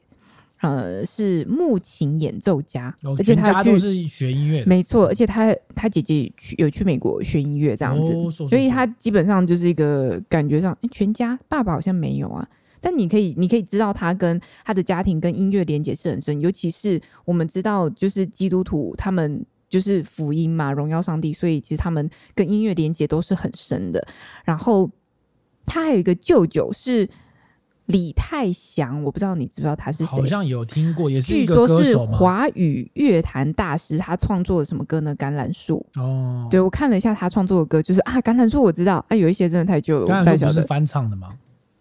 [0.61, 5.07] 呃，是木琴演奏家，哦、而且他家都是学音乐，没错。
[5.07, 12.45] 而且他他姐姐去有去美国学音乐这样子，所以他基本上就是一个感觉上，全家爸爸好像没有啊。
[12.81, 24.05] 但你可以你可以知道他跟他的家庭跟音乐连接是很深，尤其是我们知道就是基督徒他们就是福音嘛，荣耀上帝，所以其实他们跟音乐连接都是很深的。
[24.45, 24.91] 然后
[25.65, 27.09] 他还有一个舅舅是。
[27.89, 30.07] 李泰祥，我不知道你知不知道他是谁？
[30.07, 32.19] 好像有听过，也是一个歌手嘛。
[32.19, 35.17] 华语乐坛大师，他创作了什么歌呢？
[35.17, 35.85] 橄榄树。
[35.97, 40.07] 哦，对，我看了一下他创作的歌，就是啊，橄榄树我知道啊，有一些真的太旧了。
[40.07, 41.29] 橄榄树不是翻唱的吗？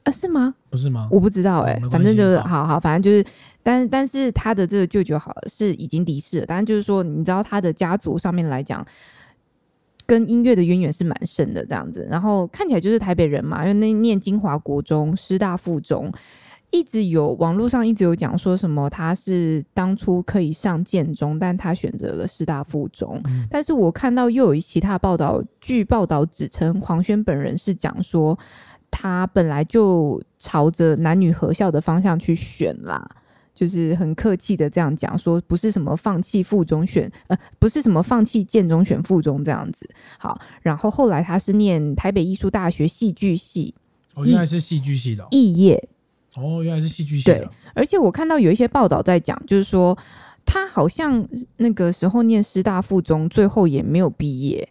[0.03, 0.55] 啊，是吗？
[0.69, 1.09] 不是吗？
[1.11, 3.25] 我不知道哎、欸哦，反正就是好好，反正就是，
[3.61, 8.85] 但但是他的这个舅舅好是已经离世了，但是就是说，你知道他的家族上面来讲。
[10.07, 16.11] 跟音乐的渊源是蛮深的，这样子，然后看起来就是台北人嘛，因为那念金华国中、师大附中，
[16.71, 23.21] 一直有网络上一直有讲说什么他是当初可以上建中，但他选择了师大附中。
[23.25, 28.37] 嗯、但是我看到又有一其他报道，据报道指称黄轩本人是讲说
[28.89, 33.05] 他本来就朝着男女合校的方向去选啦。
[33.57, 39.89] 就是很客气的这样讲说，不是什么放弃附中选，呃，不是什么放弃建中选附中这样子。
[40.19, 43.73] 好，然后后来他是念台北艺术大学戏剧系，
[44.13, 45.89] 哦，原来是戏剧系的肄业，
[46.35, 47.23] 哦，原来是戏剧系。
[47.23, 49.97] 对，而且我看到有一些报道在讲，就是说
[50.45, 54.69] 他好像那个时候念师大附中，最后也没有毕业，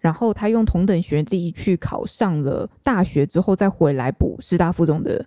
[0.00, 5.24] 然后他用同等学历去考上了大学之后，再回来补师大附中的。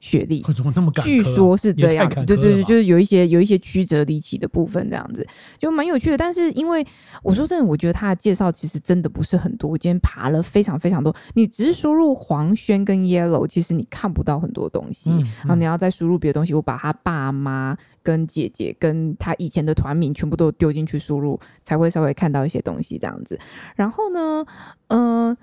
[0.00, 5.26] 学历，怎么那么、啊、据说是这样子，对对对，就是有一些有一些曲折离奇的部分，这样子
[5.58, 6.16] 就蛮有趣的。
[6.16, 6.84] 但是因为
[7.22, 9.70] 我说真的，我觉得他的介绍其实真的不是很多。
[9.70, 15.10] 我今天爬了非常非常多，你只是输入黄轩跟 Yellow，其实你看不到很多东西。
[15.10, 23.38] 嗯嗯、然后你要再输入别的东西，我把他爸妈跟姐姐跟他以前的团名全部都丢进去输入，才会稍微看到一些东西这样子。
[23.76, 24.46] 然后呢，
[24.88, 25.36] 呃，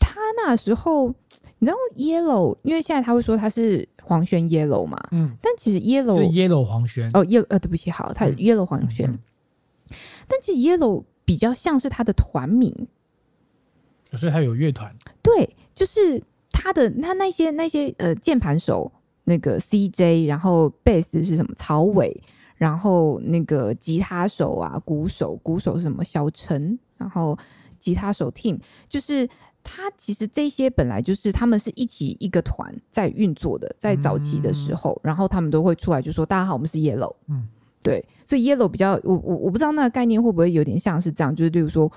[0.00, 1.14] 他那时候。
[1.58, 9.18] 你知道 yellow，因为现在他会说他是黄轩 yellow 嘛，嗯，但其实 yellow 是 yellow 黄轩哦，yellow 呃，对不起，好，他 yellow 黄轩，嗯嗯、
[10.26, 12.74] 但其实 yellow 比较像是他的团名，
[14.14, 14.90] 所以他有乐团，
[15.22, 18.90] 对，就是他的他那些那些呃键盘手
[19.24, 22.22] 那个 CJ，然后贝斯是什么曹伟，
[22.56, 27.38] 然后那个吉他手啊鼓手鼓手是什么小陈，然后
[27.78, 29.28] 吉他手 Team 就是。
[29.72, 37.46] 他其实这些本来就是他们是一起一个团在运作的，在早期的时候，嗯、然后他们都会出来就说：“大家好，我们是 Yellow。”嗯，
[37.80, 41.90] 对，所以 Yellow 比较我我我不知道那个概念会不会有点像是这样，就是例如说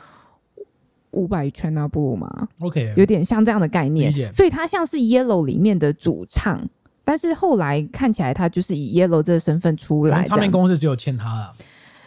[1.11, 6.63] 五百圈啊不嘛，OK，有点像这样的概念，所以他像是 Yellow 里面的主唱，
[7.03, 11.53] 但是后来看起来他就是以 Yellow 这个身份出来，唱片公司只有签他了。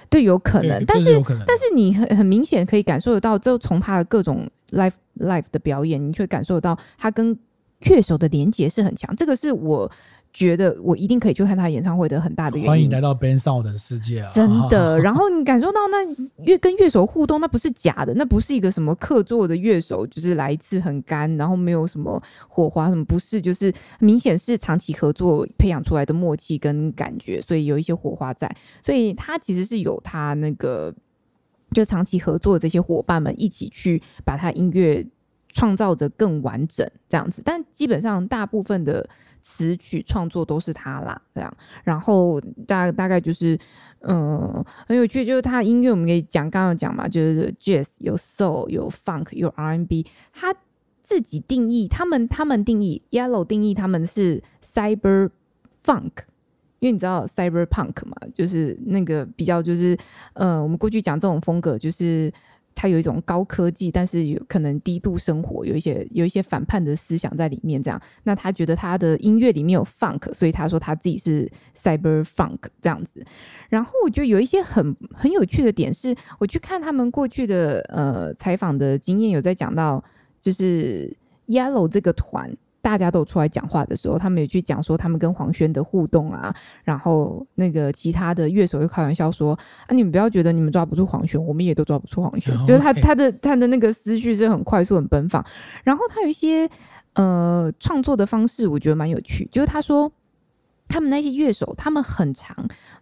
[0.09, 7.39] 对，有可能，但是但是你很很明显可以感受得到，就从他的各种 live live 的表演，你却感受得到他跟
[7.81, 9.15] 乐手的连接是很强。
[9.17, 9.91] 这个是我。
[10.37, 12.69] 觉得我一定可以去看他演唱会的很大的原因。
[12.69, 14.31] 欢迎来到 Bensound 的世界啊！
[14.35, 16.05] 真的， 然后你感受到那
[16.45, 30.95] 乐跟乐手互动，那不是假的，那不是一个什么客座的乐手，就是来一次很干，然后没有什么火花什么，不是，就是明显是长期合作培养出来的默契跟感觉，所以有一些火花在，所以他其实是有他那个
[31.73, 35.03] 就长期合作的这些伙伴们一起去把他音乐
[35.55, 39.09] 创造的更完整这样子，但基本上大部分的。
[39.49, 43.57] 词曲创作都是他啦，这样，然后大大概就是，
[44.01, 50.53] 嗯、很有趣，就是他音乐我们可以讲，刚刚讲嘛，就是 Jazz 有 Soul 有 Funk 有 R&B，他
[51.05, 55.31] 自己定义，他们他们定义 Yellow 定义他们是 Cyber
[55.85, 56.25] Funk，
[56.81, 59.97] 因为你知道 Cyber Punk 嘛，就是那个比较就是，
[60.33, 62.33] 呃，我们过去讲这种风格就是。
[62.77, 67.83] 他有一种高科技，但是有可能低度生活，有一些有一些反叛的思想在里面。
[67.83, 73.25] 这样，那他觉得他的音乐里面有 funk，所以他说他自己是 cyber funk 这样子。
[73.71, 80.05] 然后我觉得有一些很很有趣的点是，我去看他们过去的呃采访的经验，有在讲到
[80.41, 81.17] 就是
[81.49, 82.55] Yellow 这个团。
[82.87, 92.57] 大家都出来讲话的时候，他们有去讲说他们跟黄轩的互动啊，然后那个其他的乐手又开玩笑说啊，你们不要觉得你们抓不住黄轩，我们也都抓不住黄轩。
[92.65, 95.45] 就是他他的他的那个思绪是很快速、很奔放，
[95.83, 96.71] 然后他有一些
[97.15, 99.49] 呃创作的方式，我觉得蛮有趣。
[99.51, 100.13] 就是他说
[100.87, 102.57] 他们那些乐手，他们很长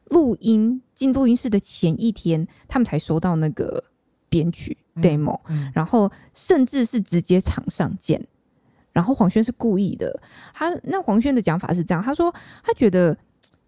[0.07, 3.85] 录音进录音室的前一天，他们才收到那个
[4.31, 8.27] 编曲 demo，嗯嗯，然后甚至是直接场上见。
[8.94, 10.18] 然后黄轩是故意的，
[10.54, 13.14] 他那黄轩的讲法是这样，他说他觉得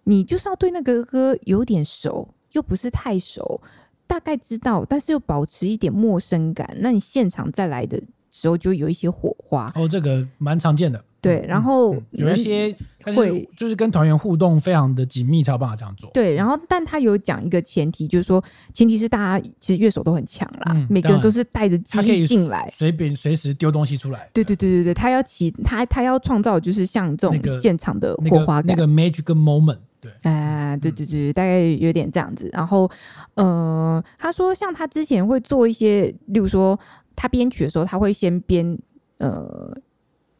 [0.05, 3.61] 你就是要对那个歌有点熟，又不是太熟，
[4.07, 8.01] 大概知道，但是又保持一点陌生感，那你现场再来的
[8.40, 9.70] 时候就有一些火花。
[9.75, 11.03] 哦，这个蛮常见的。
[11.18, 12.72] 对，然后、有一些
[13.03, 16.09] 会就是跟团员互动非常的紧密，才有办法这样做。
[16.14, 24.29] 对，然后但他有讲一个前提，就是说前提是大家其实乐手都很强啦，嗯、每个人都是带着机遇进来，随便随时丢东西出来。
[24.33, 29.79] 对对对对对，他要起他他要创造就是像这种现场的火花感，那个、那个、magic moment。
[29.99, 32.49] 对，哎、呃，对对对，大概有点这样子。
[32.53, 32.88] 然后
[33.35, 36.79] 呃，他说像他之前会做一些，例如说
[37.17, 38.79] 他编曲的时候，他会先编
[39.19, 39.75] 呃。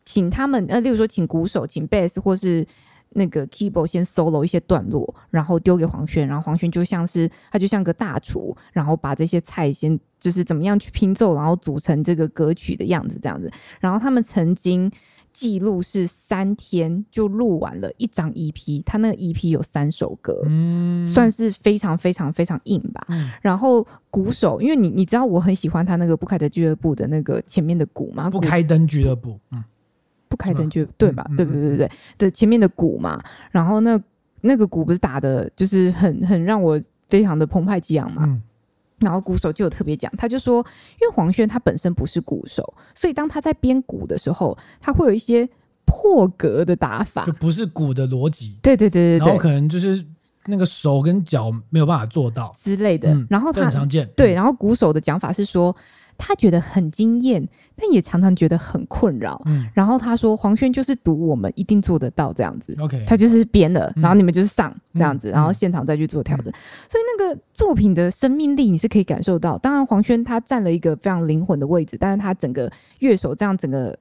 [0.09, 2.65] 请他们呃，例如说，请鼓手、请 bass 或是
[3.09, 13.51] 那个 keyboard 先 solo 一些段落，然后丢给黄轩，然后黄轩就像是他就像个大厨，然后把这些菜先就是怎么样去拼凑，然后组成这个歌曲的样子这样子。
[13.81, 14.89] 然后他们曾经
[15.37, 23.05] 记录是三天就录完了一张 EP，他那个 EP 有三首歌，嗯，算是非常非常非常硬吧。
[23.11, 29.63] 嗯、然后鼓手，因为你你知道我很喜欢他那个不开灯俱乐部的那个前面的鼓嘛，不开灯俱乐部，嗯。
[30.29, 31.25] 不开灯就对吧？
[31.37, 33.23] 对对对对对，的前面的鼓嘛，
[33.53, 33.99] 然后那
[34.41, 38.25] 那个鼓不是打的，就是很很让我非常的澎湃激昂嘛。
[38.27, 38.43] 嗯、
[38.99, 40.65] 然后鼓手就有特别讲，他就说，
[41.01, 45.49] 因为黄轩他本身不是鼓手，所以当他在编鼓的时候，他会有一些
[45.85, 48.59] 破格的打法，就不是鼓的逻辑。
[48.63, 50.05] 对对对对，然后可能就是
[50.47, 53.13] 那个手跟脚没有办法做到之类的。
[53.13, 54.35] 嗯、然后他很常见，对。
[54.35, 55.75] 然后鼓手的讲法是说，
[56.17, 59.41] 他觉得很惊艳，但也常常觉得很困扰。
[59.47, 59.67] 嗯。
[59.75, 62.75] 然后他说，黄轩就是赌我们一定做得到这样子。
[62.81, 63.05] OK。
[63.07, 66.53] 他就是编了，然后你们就是上这样子，嗯、然后现场再去做调整。
[66.53, 66.57] 嗯、
[66.89, 69.59] 所以那个作品的生命力你是可以感受到。
[69.59, 73.97] 当然，黄轩他占了一个非常灵魂的位置，但是他整个乐手这样整个。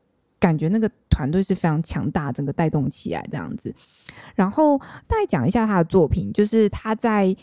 [0.45, 3.73] 感觉那个团队是非常强大，整个带动起来这样子。
[4.35, 4.77] 然后
[5.07, 7.35] 大概讲一下他的作品，就是他在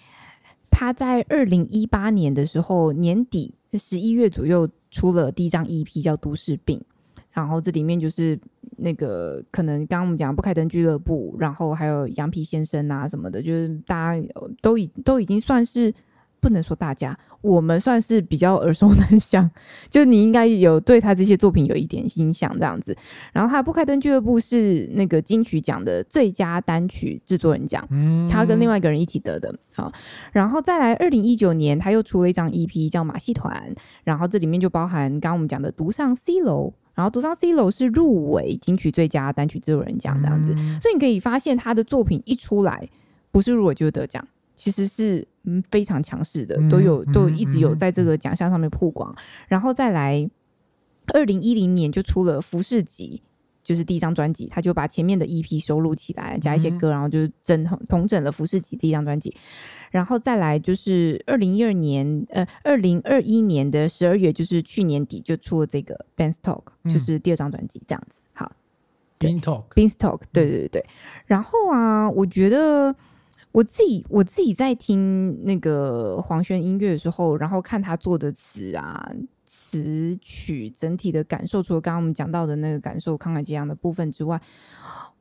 [0.70, 6.78] 他在二零一八年的时候年底十一月左右出了第一张 EP 叫《都市病》，
[7.32, 8.38] 然后这里面就是
[8.76, 14.28] 那个可能刚刚我们讲不开灯俱乐部，然后还有羊皮先生啊什么的，就是大家
[14.60, 15.92] 都已都已经算是。
[16.42, 19.48] 不能说大家，我们算是比较耳熟能详，
[19.88, 22.94] 就你应该有对他这些作品有一点印象这样子。
[23.32, 29.54] 然后他《不开灯俱乐部》是那个金曲奖的最佳单曲制作人奖，嗯，他跟另外一个人一起得的。
[29.76, 29.90] 好，
[30.32, 40.52] 然后再来，二零一九年他又出了一张 EP 叫《马戏团》，然后这里面就包含刚刚我们讲的《独上 C 楼》，然后《独上 C 楼》是入围金曲最佳单曲制作人奖这样子。
[40.56, 42.88] 嗯，所以你可以发现他的作品一出来，
[43.30, 44.26] 不是入围就是得奖。
[44.54, 49.14] 其实是嗯非常强势的，都有都一直有在这个奖项上面曝光，
[49.48, 50.28] 然后再来，
[51.14, 53.22] 二零一零年就出了《服饰集》，
[53.66, 59.34] 就是第一张专辑，他就把前面的 EP 收录起来，加一些歌，然后就是整同整了《服饰集》第一张专辑，
[59.90, 68.20] 然后再来就是二零一二年呃二零二一年的十二月，就是去年底就出了这个《Beanstalk》，就是第二张专辑这样子。
[68.32, 68.52] 好
[69.18, 70.48] ，Beanstalk，Beanstalk，对。
[70.48, 70.86] 对对对，
[71.26, 72.94] 然后啊，我觉得。
[73.52, 79.12] 我自己我自己在听那个黄轩音乐的时候，然后看他做的词啊、
[79.44, 84.40] 词曲整体的感受，除了刚刚我们讲到的那个感受慷慨激昂的部分之外，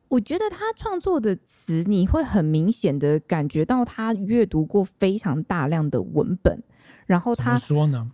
[0.08, 6.58] 我觉得他创作的词，你会很明显的感觉到他阅读过非常大量的文本，
[7.04, 8.10] 然后他说呢，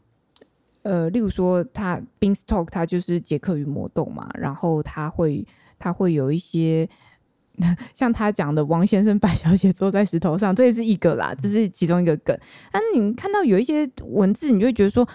[0.83, 5.47] 呃，例如说他 Beanstalk，他就是杰克与魔豆嘛，然后他会
[5.79, 6.89] 他会有一些。
[7.95, 12.39] 像他讲的，王先生、白小姐坐在石头上，这也是一个啦，这是其中一个梗。
[12.73, 15.09] 那你看到有一些文字，你就会觉得说，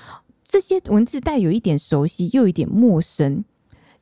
[0.44, 3.44] 这些文字带有一点熟悉，又有一点陌生，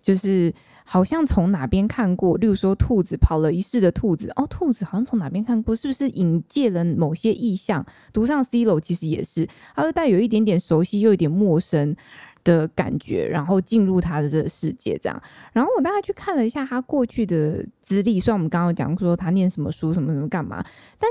[0.01, 2.37] 就是好像从哪边看过。
[2.37, 7.85] 例如说，兔子跑了一世的兔子，哦，兔子好像从哪边看过，是不是引介了某些意象？
[8.11, 11.95] 读上 C 楼其实也是，它会带有一点点熟悉，又有一点陌生。
[12.43, 15.21] 的感觉，然后进入他的这个世界，这样。
[15.53, 20.65] 然后我大概去看了一下他过去的资历，虽然我们刚刚讲说他念什么书，什么什么干嘛，
[20.97, 21.09] 但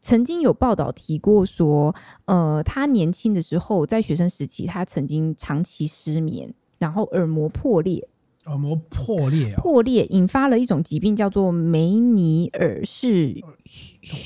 [0.00, 1.94] 曾经有报道提过说，
[2.26, 8.06] 呃，他年轻的时候在学生时期，他曾经长期失眠，然后耳膜破裂，
[8.44, 13.34] 耳膜破裂啊，破裂引发了一种疾病，叫做梅尼尔氏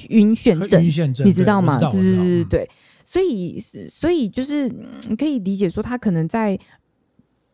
[0.08, 1.78] 晕眩症，晕眩症，你知道吗？
[1.78, 2.70] 对对对对。
[3.10, 4.68] 所以，所以就是
[5.08, 6.58] 你可以理解说，他可能在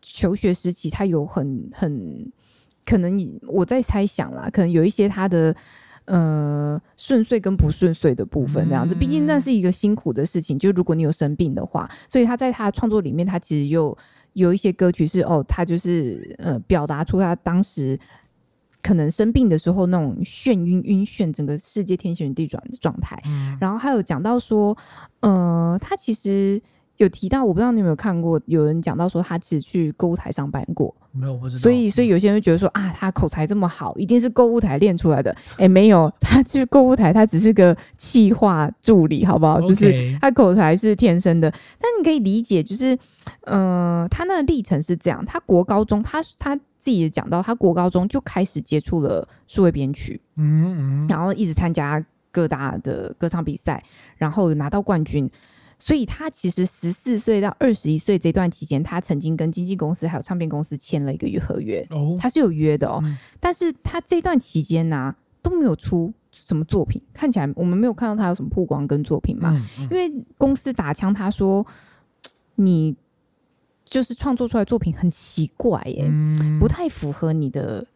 [0.02, 2.32] 求学时期，他有很很
[2.84, 5.54] 可能，我在猜想啦，可能有一些他的
[6.06, 8.96] 呃顺遂跟不顺遂的部分，这样子。
[8.96, 13.96] 毕竟那是一个辛苦的事情，就如果你有生病的话，所以他在他的创作里面，他其实有
[14.32, 17.96] 有一些歌曲是哦，他就是呃表达出他当时。
[18.84, 23.18] 可能生病的时候那种眩晕、晕眩，整个世界天旋地转的状态。
[23.24, 24.76] 嗯，然后还有讲到说，
[25.20, 26.60] 呃，他其实
[26.98, 30.94] 有提到，我不知道你有没有看过，有人讲到说他其实去购物台上班过。
[31.12, 31.62] 没有，不知道。
[31.62, 35.34] 所以，所以有些人会觉得说啊，他口才这么好，一定是购物台练出来的。
[35.56, 41.50] 哎，没有， 他去购物台，他只是个企划助理，好不好.就是他口才是天生的。
[41.80, 42.98] 但你可以理解，就是，
[43.46, 46.60] 呃，他那个历程是这样，他国高中，他他。
[46.84, 53.82] 自己也讲到，他国高中就开始接触了数位编曲，嗯嗯，然后一直参加各大的歌唱比赛，
[54.18, 55.30] 然后拿到冠军。
[55.78, 63.00] 所以他其实十四岁到二十一岁这段期间，他曾经跟经纪公司还有唱片公司签了一个合约，哦，他是有约的哦。
[63.02, 71.66] 嗯、但是他这段期间呢、啊、都没有出什么作品，看起来我们没有看到他有什么曝光跟作品嘛，嗯嗯、因为公司打枪他说
[72.56, 72.94] 你。
[73.84, 77.86] 就是创作出来作品很奇怪耶，嗯、不太符合你的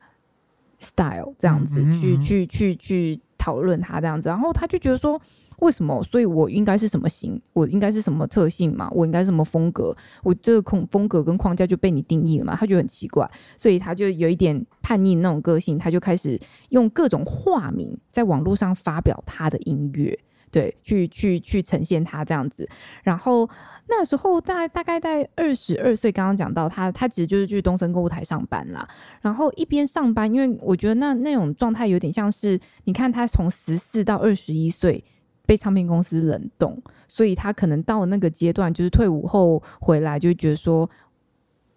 [0.81, 5.20] style 这样子，嗯、去去去去讨论他这样子，然后他就觉得说，
[5.61, 6.03] 为什么？
[6.05, 7.40] 所以我应该是什么型？
[7.53, 8.88] 我应该是什么特性嘛？
[8.92, 9.96] 我应该是什么风格？
[10.22, 12.55] 我这个空风格跟框架就被你定义了嘛？
[12.55, 20.16] 他就很奇怪，所以他就有一点叛逆那种个性，他就开始用各种化名在网络上发表他的音乐。
[20.51, 22.66] 对，去去去呈现他这样子。
[23.03, 23.49] 然后
[23.89, 28.89] 那时候大大概在二十二岁，刚刚讲到他，他其实就是去东森购物台上班啦。
[29.20, 35.03] 然后一边上班，因为我觉得那那种状态有点像是，你看他从十四到二十一岁
[35.47, 40.89] 被唱片公司冷冻，所以他可能到那个阶段，就是退伍后回来，就觉得说。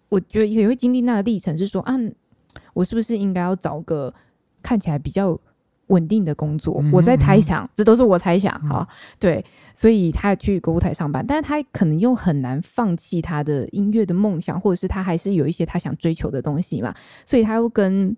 [0.08, 1.94] 我觉得也会经历那个历程，是说啊，
[2.74, 4.12] 我是不是应该要找个
[4.62, 5.40] 看起来比较
[5.92, 6.80] 稳定的工作？
[6.82, 8.52] 嗯、我在猜想，这都是我猜想。
[8.68, 8.86] 哈、嗯，
[9.20, 18.16] 对，所以他去购物台上班，但是他可能又很难放弃他的音乐的梦想，或者是他还是有一些他想追求的东西嘛，所以他又跟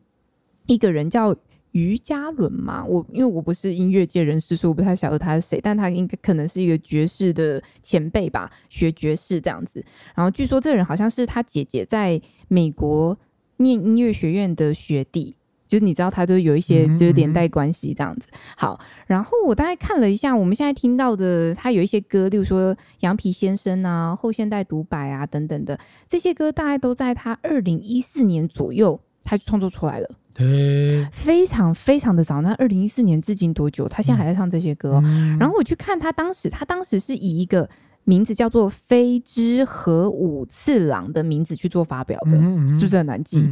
[0.67, 1.37] 一个人叫。
[1.75, 9.85] 于嘉伦嘛，我因为我不是音乐界人士，所以我不太晓得他是谁，但他应该可能是一个爵士的前辈吧，学爵士这样子。
[10.15, 13.19] 然后据说这个人好像是他姐姐在美国
[13.57, 15.35] 念音乐学院的学弟，
[15.75, 18.29] 就是你知道他都有一些就是连带关系这样子。
[18.57, 25.77] 好，然后我大概看了一下，我们现在听到的他有一些歌，例如说《羊皮先生》啊，《后现代独白》啊等等的
[26.09, 30.09] 这些歌，大概都在他二零一四年左右他就创作出来了。
[30.33, 32.41] 对，非常非常的早。
[32.41, 33.89] 那二零一四年至今多久？
[33.89, 35.01] 他现在还在唱这些歌。
[35.05, 37.69] 嗯、然后我去看他当时，他当时是以一个
[38.05, 43.49] 名字叫做飞之和五次郎的名字去做发表的，嗯嗯、是不是很难记？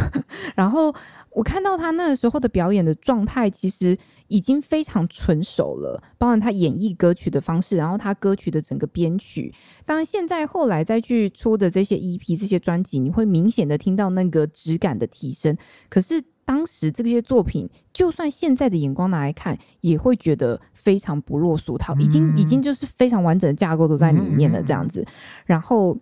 [0.54, 0.94] 然后
[1.36, 3.96] 我看到他那个时候的表演的状态，其实。
[4.28, 9.54] 已经非常纯熟了，包含他演绎歌曲的方式，然后他歌曲的整个编曲。
[9.84, 15.56] 当然，现在后来再去出的这些 EP、这些专辑，你会明显的听到那个质感的提升。
[15.88, 25.06] 可是当时这些作品，就算现在的眼光拿来看，也会觉得非常不落俗套，已经已经就是非常完整的架构都在里面了，这样子。
[25.44, 25.96] 然后，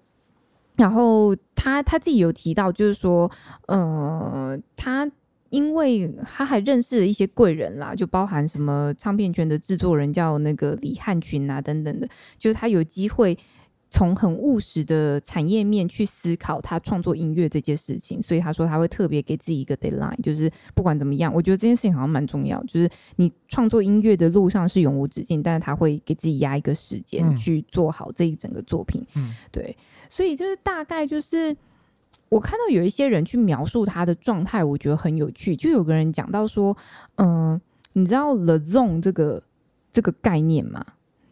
[0.77, 3.31] 然后他他自己有提到，就是说，
[3.67, 5.07] 呃，他。
[5.55, 13.39] 因为他还认识了一些贵人啦，就包含什么唱片圈的制作人叫那个李汉群啊等等的，就是他有机会
[13.89, 29.77] 从很务实的产业面去思考他创作音乐这件事情，所以他说他会特别给自己一个 deadline，就是不管怎么样，我觉得这件事情好像蛮重要，就是你创作音乐的路上是永无止境，但是他会给自己压一个时间去做好这一整个作品，嗯，对，
[30.11, 31.57] 所以就是大概就是。
[32.29, 35.55] 我看到有一些人去描述他的状态，我觉得很有趣。
[35.55, 36.77] 就有个人讲到说，
[37.17, 37.61] 嗯、呃，
[37.93, 39.43] 你知道 The Zone 这个
[39.93, 40.85] 这个概念吗？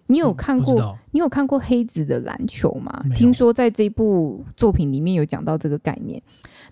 [0.06, 0.78] 你有看过？
[0.80, 3.02] 嗯、你有看过黑子的篮球吗？
[3.14, 6.22] 听说在这部作品里面有讲到这个概念。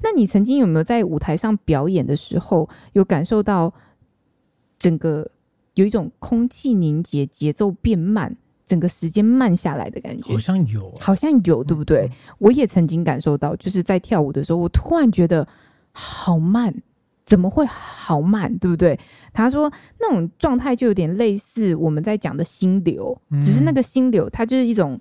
[0.03, 3.73] 那你曾经有没有在舞台上表演的时候，有感受到
[4.79, 5.31] 整个
[5.75, 8.37] 有一种空气凝结、节奏变慢？
[8.71, 12.09] 整个时间慢下来的感觉，好像有，好像有，对不对？
[12.39, 15.45] 我也曾经感受到，就是在跳舞的时候，我突然觉得
[15.91, 16.73] 好慢，
[17.27, 18.97] 怎么会好慢，对不对？
[19.33, 19.69] 他说
[19.99, 24.97] 那种状态就有点类似我们在讲的心流，嗯、只是那个心流，它就是一种，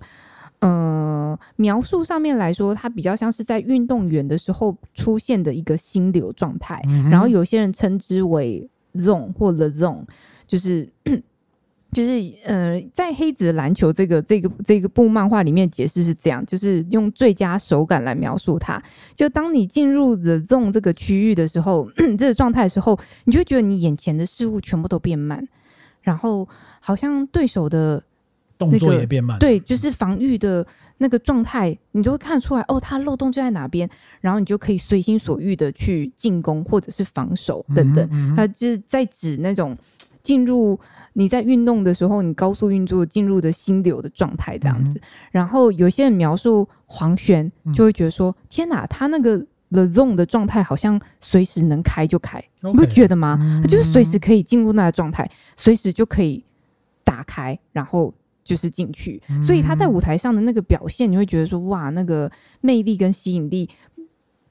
[0.58, 10.02] 嗯、呃，描述上面来说，它比较像是在运动员的时候出现的一个心流状态，嗯、然后有些人称之为 zone 或 the zone，
[10.48, 10.88] 就是。
[11.92, 18.80] 就是呃，在黑子的篮球这个这个这个部漫画里面解释是这样，就是用最佳手感来描述它。
[19.16, 25.44] 就当你进入 the zone 这个区域的时候， 这个状态的时候，你就会觉得你眼前的事物全部都变慢，
[26.02, 28.00] 然后好像对手的、
[28.58, 29.36] 那个、动作也变慢。
[29.40, 30.64] 对，就是防御的
[30.98, 38.08] 那个状态，你就会看出来哦，它漏洞就在哪边，然后你就可以随心所欲的去进攻或者是防守等等。
[38.12, 39.76] 嗯嗯，它就是在指那种
[40.22, 40.78] 进入。
[41.12, 45.02] 你在运动的时候，你高速运作进入的心流的状态这样子，嗯、
[45.32, 49.38] 然后有些人描述黄轩，就会觉得说：“嗯、天哪，他那个
[49.70, 53.36] the zone 的状态好像随时能开就开，你不觉得吗？
[53.62, 56.44] 他、嗯、就是随时可以进入那个状态，随时就可以
[57.04, 59.20] 打开，然后就是进去。
[59.28, 62.30] 嗯、所以他在舞台上的那个表现，你会觉得说：哇，那个
[62.60, 63.68] 魅力跟吸引力，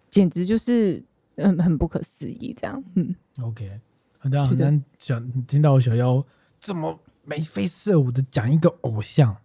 [0.10, 1.02] 简直就是
[1.36, 2.84] 嗯很不可思议这样。
[2.96, 3.70] 嗯，OK，
[4.18, 6.22] 很难很难想听到小妖。
[6.60, 9.38] 这么眉飞色舞的讲一个偶像，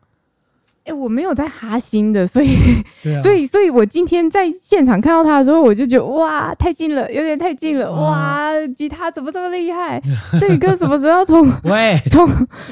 [0.78, 2.56] 哎、欸，我没有在哈星的，所以，
[3.16, 10.02] 啊、所以，所以我今天在现场看到他的时候，我就觉得哇，太近了，有点太近了，哇，吉他怎么这么厉害？
[10.40, 12.28] 这宇哥什么时候要从喂从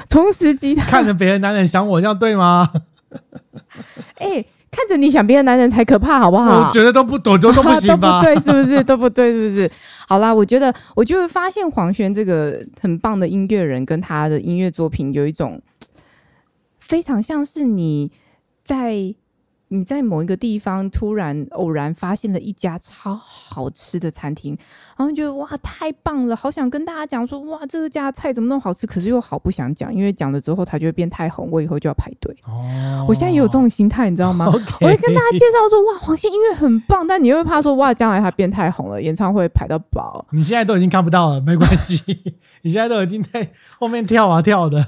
[0.08, 0.84] 重拾吉他？
[0.86, 2.70] 看着别的男人想我，这样对吗？
[4.16, 6.66] 哎、欸，看着你想别的男人才可怕，好不好？
[6.66, 8.22] 我觉得都不懂，都都不行吧？
[8.24, 8.82] 都不对，是不是？
[8.82, 9.70] 都不对，是不是？
[10.08, 15.60] 好啦，我觉得，我就会发现黄轩这个很棒的音乐人，跟他的音乐作品有一种
[16.80, 18.10] 非常像是你
[18.64, 19.14] 在
[19.72, 24.54] 你在某一个地方突然偶然发现了一家超好吃的餐厅，
[24.98, 32.36] 然后觉得哇太棒了，好想跟大家讲说哇这个家菜怎么那么好吃，可是又好不想讲，因为讲了之后它就会变太红，我以后就要排队。
[32.44, 34.46] 哦，我现在也有这种心态，你知道吗？
[34.52, 40.26] Okay、我会跟大家介绍说哇黄仙音乐很棒，但你又会怕说哇将来它变太红了，演唱会排到爆。
[40.32, 42.02] 你现在都已经看不到了，没关系，
[42.60, 44.84] 你现在都已经在后面跳啊跳的。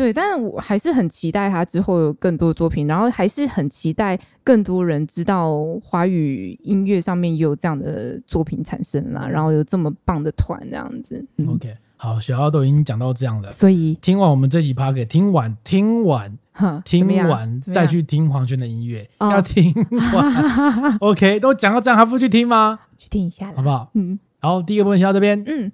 [0.00, 11.22] 对，但是我还是很期待他之后有更多作品，然后还是很期待更多人知道华语音乐上面也有这样的作品产生啦，然后有这么棒的团这样子。
[11.36, 16.38] 嗯、OK，好，小奥都已经讲到这样了，所以听完我们这集 Podcast，听完听完
[16.82, 19.70] 听完再去听黄轩的音乐，要听
[20.14, 20.96] 完。
[21.00, 22.78] OK，都讲到这样还不去听吗？
[22.96, 23.90] 去听一下，好不好？
[23.92, 25.44] 嗯，好，第一个部分先到这边。
[25.46, 25.70] 嗯。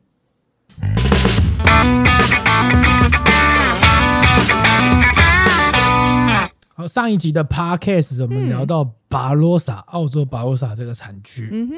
[6.79, 11.49] 好，上一集的 podcast 我们聊到巴罗萨，澳洲巴罗萨这个产区。
[11.51, 11.75] 嗯哼，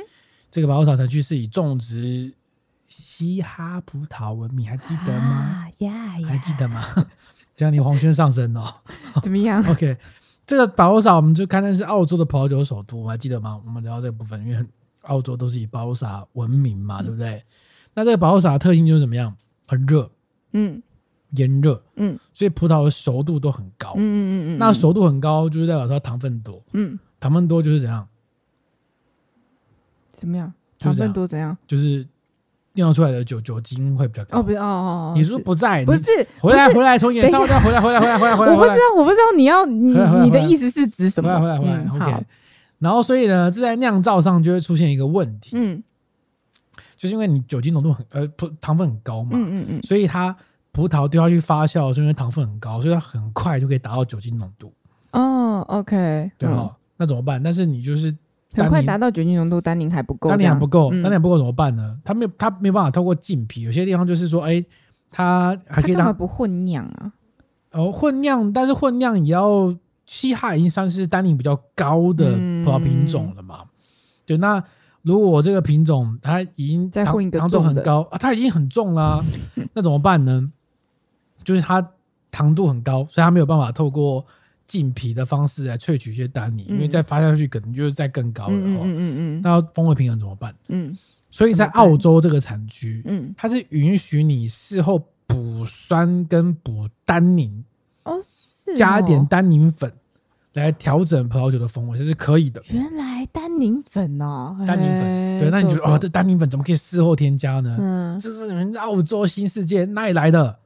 [0.50, 2.34] 这个巴罗萨产区是以种植
[2.84, 5.68] 嘻哈葡萄闻名，还记得吗？
[5.78, 6.82] 呀、啊，还记得吗？
[7.54, 8.64] 这样你黄轩上身哦。
[9.22, 9.64] 怎么样？
[9.70, 9.96] OK，
[10.44, 13.62] 这个巴罗萨我们就看的是澳洲的葡萄酒首都，还记得吗？
[13.64, 14.66] 我们聊到这个部分，因为
[15.02, 17.40] 澳洲都是以巴罗萨闻名嘛，对不对？
[17.94, 19.32] 那这个巴罗萨的特性就是怎么样？
[19.64, 20.10] 很热。
[20.54, 20.82] 嗯。
[21.30, 28.06] 炎热，嗯，所以葡萄的熟度都很高，嗯嗯嗯嗯，那熟度很高就是代表它糖分多，嗯，糖分多就是怎样？
[30.16, 30.52] 怎么样？
[30.78, 31.56] 糖分多怎样？
[31.66, 32.06] 就是
[32.72, 34.38] 酿出来的酒酒精会比较高。
[34.38, 35.84] 哦不哦哦，你说不在？
[35.84, 38.52] 不是，回来回来，从演唱会回来回来回来回来回来。
[38.52, 39.92] 我不知道，我不知道你要你
[40.24, 41.28] 你的意思是指什么？
[41.38, 42.26] 回来回来回来，OK。
[42.78, 45.82] 然后所以呢，这在酿造上就会出现一个问题，嗯，
[46.96, 50.34] 就是因为你酒精浓度很呃不糖分很高嘛，嗯嗯嗯，所以它。
[50.78, 54.72] 葡萄丢下去发酵，是因为糖分很高，所以它很快就可以达到酒精浓度。
[55.10, 57.42] 哦，OK，对哈，那怎么办？
[57.42, 58.16] 但是你就是
[58.54, 61.98] 很快达到酒精浓度，单宁还不够，单宁还不够，单宁还不够怎么办呢？
[62.04, 63.62] 它没有，它没有办法透过浸皮。
[63.62, 64.64] 有些地方就是说，哎，
[65.10, 67.12] 它还可以让不混酿啊？
[67.72, 69.74] 哦，混酿，但是混酿也要
[70.06, 73.64] 西哈已经算是单宁比较高的葡萄品种了嘛？
[74.24, 74.62] 对，那。
[75.02, 79.24] 如果我这个品种它已经糖糖度很高啊，它已经很重了，啊，
[79.72, 80.52] 那怎么办呢？
[81.48, 81.82] 就是它
[82.30, 84.22] 糖度很高，所以它没有办法透过
[84.66, 88.52] 浸皮的方式来萃取一些单宁，嗯、因为再发下去可能就是再更高了。
[88.52, 90.54] 嗯嗯嗯，那风味平衡怎么办？
[90.68, 90.94] 嗯，
[91.30, 97.64] 所以在澳洲这个产区，嗯，它是允许你事后补酸跟补单宁
[98.04, 99.90] 哦，是加一点单宁粉。
[100.54, 102.60] 来调整葡萄酒的风味，这是可以的。
[102.70, 107.76] 原来单宁粉哦，单宁粉，对，那你觉得哦，这单宁粉怎么可以事后添加呢？
[107.78, 110.58] 嗯，这是人澳洲新世界哪里来的？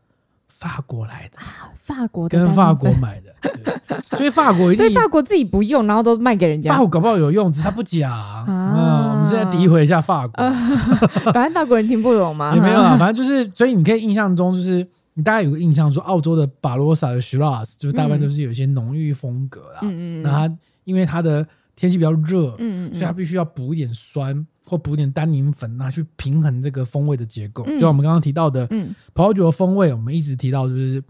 [0.62, 6.72] 法国来的啊，法国的跟法国买的，对，所以法国一定， 所以法国自己不用，然后都卖给人家。
[6.72, 8.10] 法国搞不好有用，只是他不讲。
[8.46, 10.44] 嗯，我们现在诋毁一下法国，
[11.32, 12.54] 反正法国人听不懂嘛。
[12.54, 14.86] 也没有啊，反正就是，所以你可以印象中就是。
[15.14, 19.80] 你大概有个印象，说澳洲的巴罗萨的 Shiraz 就是大半都是有一些浓郁风格啦。
[19.82, 20.22] 嗯嗯。
[20.22, 21.46] 那它因为它的
[21.76, 27.64] 天气比较热，嗯嗯，所以它必须要补一点酸或补一点单宁粉，拿去平衡这个风味的结构。
[27.66, 31.02] 就像我们刚刚提到的，嗯，葡萄酒的风味，我们一直提到就是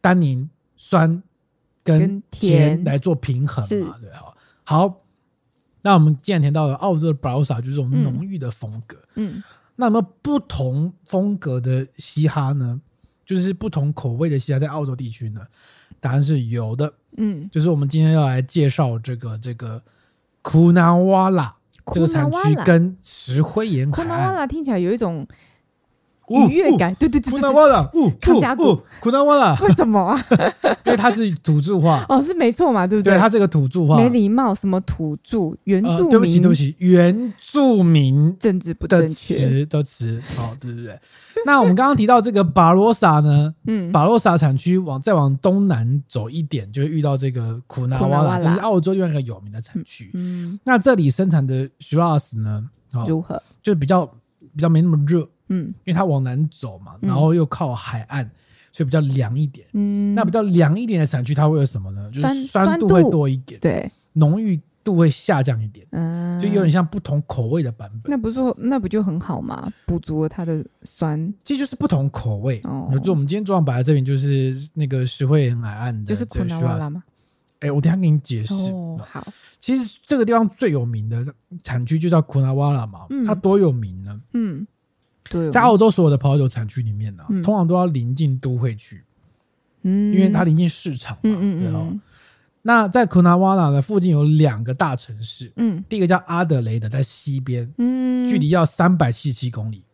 [0.00, 1.22] 单宁、酸
[1.82, 4.34] 跟甜来做平衡嘛，对哈。
[4.64, 5.02] 好，
[5.82, 9.42] 那我们既然提到了澳洲的巴罗萨，就是这种浓郁的风格，嗯，
[9.76, 12.80] 那么不同风格的嘻哈呢？
[13.24, 15.40] 就是不同口味的嘻哈在澳洲地区呢，
[16.00, 16.92] 答案是有的。
[17.16, 19.82] 嗯，就是我们今天要来介绍这个这个
[20.40, 21.54] 库纳瓦拉
[21.92, 24.08] 这个产区跟石灰岩海岸。
[24.08, 25.26] 库纳瓦拉听起来有一种。
[26.28, 30.24] 愉悦感，对对对，库纳瓦拉，康加库，库纳瓦拉，为什么啊？
[30.84, 33.14] 因为它是土著话，哦，是没错嘛，对不对？
[33.14, 36.10] 对，它是个土著话，没礼貌，什么土著、原住民？
[36.10, 40.98] 对不起，对不起，原住民政治不正确的词，好，对不对？
[41.46, 50.10] 那我们刚刚提到这个巴罗萨呢，嗯，巴罗萨产区往再往东南走一点，就会遇到这个库纳瓦拉，这是澳洲另外一个有名的产区。
[50.14, 52.68] 嗯，那这里生产的 Shiraz 呢，
[53.06, 53.40] 如何？
[53.62, 54.04] 就比较
[54.56, 55.28] 比较没那么热。
[55.48, 58.30] 嗯，因为它往南走嘛，然后又靠海岸，嗯、
[58.72, 59.66] 所以比较凉一点。
[59.72, 62.10] 嗯，那比较凉一点的产区，它会有什么呢？
[62.10, 65.86] 就是酸度会多一点，对，浓郁度会下降一点。
[65.90, 68.10] 嗯，就有点像不同口味的版本。
[68.10, 69.70] 那不是说那不就很好吗？
[69.86, 72.60] 补足了它的酸，其实就是不同口味。
[72.64, 77.02] 哦，就我们今天桌上摆在这边，就是那个石灰岩海岸的，就是库纳瓦拉吗？
[77.60, 78.54] 哎，我等下给你解释。
[78.72, 79.26] 哦，好。
[79.58, 81.26] 其实这个地方最有名的
[81.64, 84.20] 产区就叫库纳瓦拉嘛，嗯、它多有名呢？
[84.32, 84.66] 嗯。
[85.30, 89.04] 对，在澳洲所有的葡萄酒产区里面呢、啊，嗯、通常都要临近都会区，
[89.82, 91.92] 嗯，因为它临近市场嘛，嗯嗯，嗯，然后
[92.62, 99.84] 那在库纳瓦纳的附近有两个大城市，嗯，第一个叫阿德雷德，在西边，嗯，距离要三百七十七公里。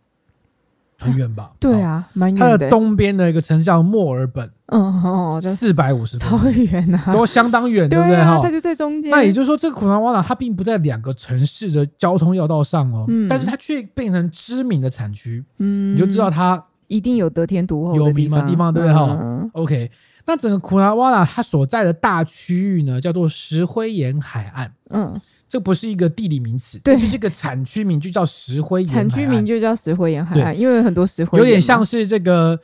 [0.99, 1.51] 很远吧？
[1.59, 2.41] 对啊，蛮远的。
[2.41, 8.17] 它的东边的一个城市叫墨尔本，嗯哦，四百五十超远啊，都相当远，对不对？
[8.17, 9.11] 哈，它就在中间。
[9.11, 18.95] 那也就是说，这个库纳瓦拉它并不在两个城市的交通要道上哦，但是它却变成知名的产区，嗯，你就知道它一定有得天独厚有名的地方，对不对？
[18.95, 19.91] 哈，OK。
[20.27, 25.21] 那整个库纳瓦拉它所在的大区域呢，叫做石灰岩海岸，嗯。
[25.49, 28.93] 这不是一个地理名词，这是这个产区名就叫石灰岩。
[28.93, 31.39] 产区名就叫石灰岩海岸，因为很多石灰。
[31.39, 32.59] 有点像是这个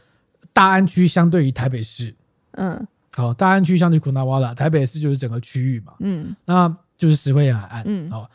[0.53, 2.13] 大安区相对于台北市，
[2.53, 6.69] 嗯，好，大安区相对于库纳瓦拉，台北市就是整个区域嘛，嗯，那
[6.99, 8.29] 就是石灰岩海岸，嗯，好，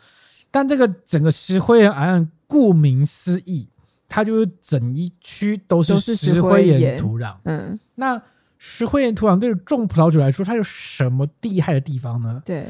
[0.52, 3.68] 但这个整个石灰岩海岸，顾名思义，
[4.08, 6.96] 它就是整一区都是石灰岩。
[6.96, 8.22] 土壤，嗯，那
[8.58, 12.42] 石灰岩土壤对于种葡萄酒来说，它有什么厉害的地方呢？
[12.46, 12.66] 对。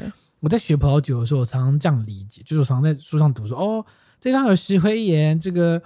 [0.46, 3.84] 我在学葡萄酒的时候，我常常这样理解，就是我常常在书上读说，哦，
[4.20, 5.82] 这张有石灰岩，这个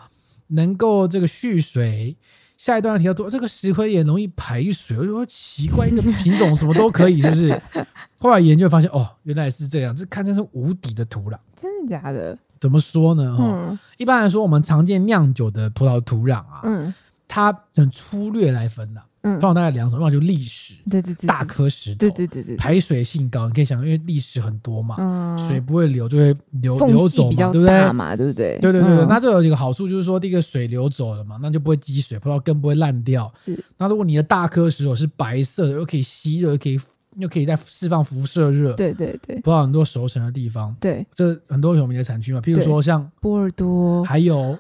[0.48, 2.14] 能够这个蓄水。
[2.58, 4.98] 下一段提到多，这个石灰岩容易排水。
[4.98, 7.62] 我就说奇怪，一个品种什么都可以，是不是？
[8.20, 11.38] 后来研究发现，哦，原来是这样，这堪称是无底的土壤。
[11.58, 12.36] 真的假的？
[12.60, 13.34] 怎么说呢？
[13.34, 16.92] 哈、嗯，一般来说，我们常见酿酒的葡萄土壤啊，嗯，
[17.26, 19.06] 它很粗略来分的、啊。
[19.22, 28.16] 嗯，放大概两种，要么就砾石，对对对，大颗石头，对对对对，排水性高，你可以想，因为砾石很多嘛，嗯，水不会流，就会流流走嘛，对不对？
[28.16, 28.58] 对不对？
[28.58, 33.30] 对对对对，那这有一个好处，就是说，第一个水流走了嘛，那就不会积水，葡萄根不会烂掉。
[33.44, 36.80] 是，那如果你的大颗石头是白色的，又可以吸热，又可以
[37.16, 44.58] 又可以再释放辐射热，对对对，葡萄很多熟成的地方，对，这很多有名的产区嘛，譬如说像波尔多，还有。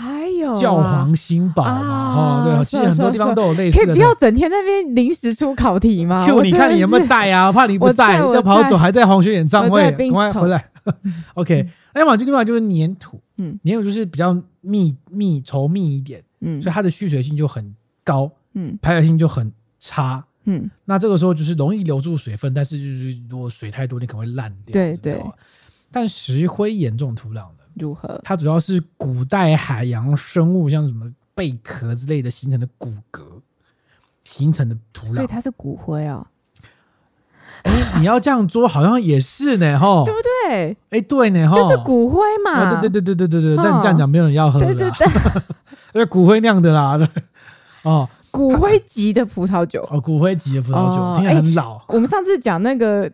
[0.00, 3.86] 还有教皇新堡嘛，哦，对，其实很多地方都有类似的。
[3.86, 7.50] 可以不要整天在那边临时出考题吗？Q，你看你有没有在啊？
[7.50, 10.64] 怕你不在，要跑走还在黄学演唱会，赶快回来。
[11.34, 17.74] OK，哎，嘛，这地方就是粘土，嗯，粘土就是比较密密稠密一点，嗯，所以它的蓄水性就很
[18.04, 25.20] 高，嗯，排水性就很差，嗯，那这个时候就是容易留住水分，但是就是如果水太多，你可能会烂掉，对对。
[25.90, 27.46] 但石灰岩这种土壤。
[27.78, 28.20] 如何？
[28.24, 33.22] 它主要是古代海洋生物，像什么贝壳之类的形成的骨骼
[34.24, 36.26] 形成的土壤，所以它是骨灰啊、哦。
[37.62, 40.72] 哎、欸，你要这样做，好像也是呢，哈，对不对？
[40.90, 42.68] 哎、欸，对呢，哈，就是骨灰嘛。
[42.68, 44.66] 哦、对对对对对对对，这样这样讲，没有人要喝了。
[44.66, 44.90] 对对
[45.92, 46.98] 对，骨灰酿的啦。
[47.82, 49.80] 哦，骨灰级的葡萄酒。
[49.90, 51.76] 哦，骨灰级的葡萄酒，听起来很老。
[51.78, 53.10] 欸、我们上次讲那个。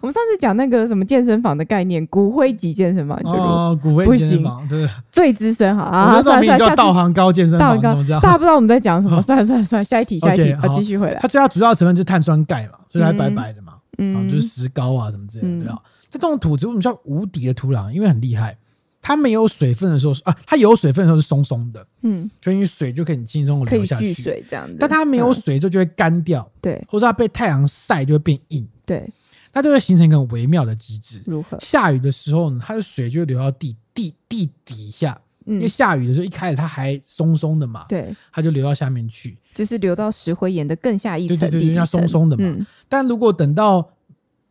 [0.00, 7.92] 我们上次讲那个什么健身房的概念，骨灰级健身房，哦，骨灰健身房，对，最资深好啊，算了算了，叫道行高健身房，大
[8.32, 11.18] 家不知道我们在讲什么， 算了算了算了，下一题下一题，好，继续回来。
[11.20, 15.78] 它最主要成分是碳酸钙嘛，所以它白白的嘛，嗯，就是石膏啊什么之类的，对啊。
[16.10, 17.90] 这种土质为什么叫无敌的土壤？
[17.90, 18.54] 因为很厉害，
[19.00, 24.76] 它没有水分的时候啊，它有水分的时候是松松的，嗯，所以你水就可以轻松的流下去，水这样子。
[24.78, 28.68] 但它没有水之后就会干掉，对，或者它被太阳晒就会变硬。
[28.84, 29.08] 对，
[29.52, 31.20] 那就会形成一个微妙的机制。
[31.26, 31.58] 如何？
[31.60, 42.44] 下雨的时候呢，它的水就会流到地地地底下，嗯，因为下雨的时候一开始它还松松的嘛，对，它就流到下面去，就是流到石灰岩的更下一层，对对对，它松松的嘛。
[42.44, 43.90] 嗯，但如果等到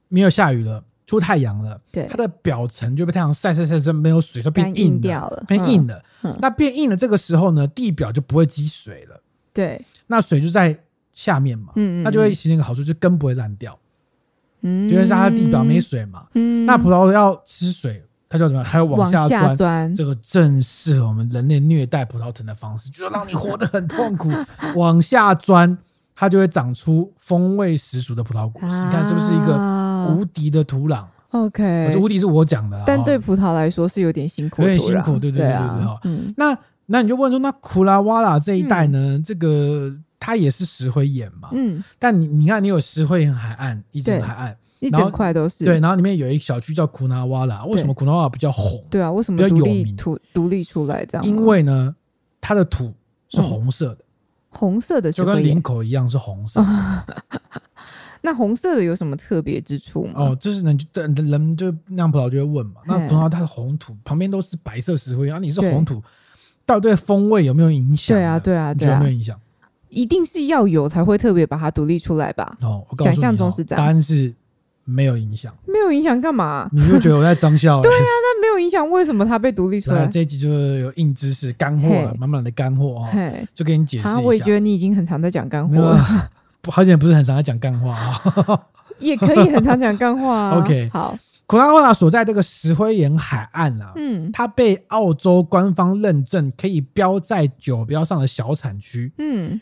[0.08, 6.04] 没有下雨了，出太阳了，对，它的表层就被太阳晒晒晒晒，没有水就变硬掉了，变硬了。
[6.40, 9.22] 那变硬了，这个时候呢，地表就不会积水了。
[9.52, 10.78] 对，那水就在
[11.12, 13.78] 下面嘛，嗯，那就会形成一个好处，就是根不会烂掉。
[14.62, 18.64] 嗯，因为是它的地表没水嘛，嗯，那葡萄要吃水，它叫什么？
[18.64, 24.30] 还要往下钻，这个正适合我们人类虐待葡萄藤的方式，就是让你活得很痛苦，
[24.76, 25.78] 往下钻，
[26.16, 28.76] 它就会长出风味十足的葡萄果实。
[28.86, 29.58] 你看是不是一个
[30.10, 36.00] 无敌的土壤？OK，这无敌是我讲的，但对葡萄来说是有点辛苦，有点辛苦，对对对对对哈。
[36.04, 39.20] 嗯，那那你就问说，那库拉瓦拉这一带呢？
[39.24, 39.94] 这个。
[40.22, 48.86] 它也是石灰岩嘛，嗯，但你你看，你有石灰岩海岸，一整海岸，一整块都是，对，然后里面有一个小区叫库纳瓦拉，为什么库纳瓦拉比较红？
[48.88, 49.96] 对啊，为什么比较有名？
[49.98, 51.26] 土独立出来这样？
[51.28, 51.96] 因为呢，
[52.40, 52.94] 它的土
[53.30, 54.06] 是红色的，
[54.52, 56.64] 红色的就跟林口一样是红色。
[58.22, 60.14] 那红色的有什么特别之处吗？
[60.18, 66.00] 哦，就是人就人就酿葡萄就会问嘛，那葡萄它是红土旁边都是白色石灰，然后你是红土，
[66.64, 68.16] 到底对风味有没有影响？
[68.16, 69.36] 对啊，对啊，对啊，有没有影响？
[69.92, 72.58] 一定是要有才会特别把它独立出来吧？
[72.62, 74.34] 哦，我告诉你，想象中是这样，答案是
[74.84, 75.54] 没有影响。
[75.68, 76.68] 没有影响干嘛？
[76.72, 77.82] 你就觉得我在装笑？
[77.82, 80.08] 对啊，那没有影响，为什么它被独立出来？
[80.08, 83.12] 这一集就是有硬知识、干货了，满满的干货啊！
[83.54, 84.20] 就给你解释一下。
[84.20, 86.32] 我也觉得你已经很常在讲干货了。
[86.70, 88.62] 好像不是很常在讲干话啊，
[89.00, 90.58] 也可以很常讲干话啊。
[90.62, 91.18] OK，好，
[91.48, 99.60] 库拉瓦拉所在这个石灰岩海岸啊，嗯，它被澳洲官方认证可以标在酒标上的小产区，嗯，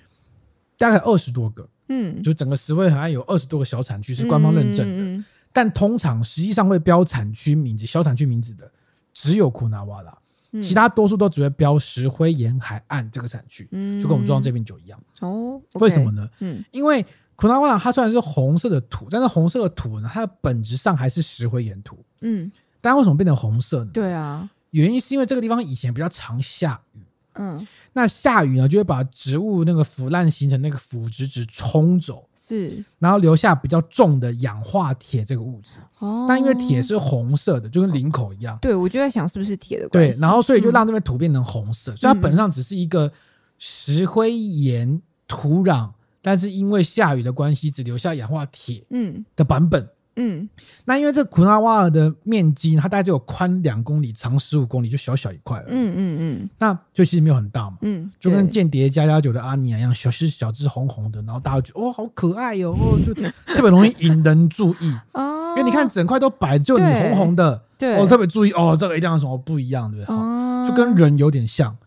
[0.79, 5.23] 大概二十多个，嗯，就整个石灰海岸有二十多个小产区是官方认证的，
[5.53, 8.71] 但通常实际上会标产区名字、小产区名字的
[9.13, 10.17] 只有库纳瓦拉。
[10.59, 13.65] 其他多数都只会标石灰岩海岸这个产区，
[14.01, 14.99] 就跟我们庄这瓶酒一样。
[15.19, 16.27] 哦，为什么呢？
[16.39, 17.05] 嗯，因为
[17.35, 22.03] 库纳瓦拉它虽然是红色的土，但是红色的土呢，它的本质上还是石灰岩土。
[22.21, 22.51] 嗯，
[22.81, 23.91] 但为什么变成红色呢？
[23.93, 27.03] 对啊，原因是因为这个地方以前比较常下雨。
[27.39, 32.27] 嗯，那下雨呢，就会把植物那个腐烂形成那个腐殖质冲走。
[32.37, 35.77] 是，然后留下比较重的氧化铁这个物质。
[35.99, 38.57] 哦，但因为铁是红色的，就跟领口一样。
[38.59, 40.17] 对，我就在想是不是铁的关系。
[40.17, 41.95] 对，然后所以就让这边土变成红色。
[41.95, 43.11] 所以它本质上只是一个
[43.57, 49.87] 石灰岩土壤，但是因为下雨的关系，只留下氧化铁嗯的版本。
[50.21, 50.49] 嗯，
[50.83, 55.67] 那因为这库纳瓦尔的面积，它大概就有宽两公里，长十五公里，就小小一块了。
[55.69, 57.77] 嗯嗯嗯，那就其实没有很大嘛。
[57.83, 64.93] 嗯，就跟间谍加加酒的阿尼亚一样，小是小只红红的，然后大家就觉得哦，好可爱哟、哦，就特别容易引人注意。
[65.13, 70.13] 哦，因为你看整块都白，就你红红的，对，我、哦、特别注意哦，这个一定要什么不一样，对不对？
[70.13, 71.77] 哦，就跟人有点像，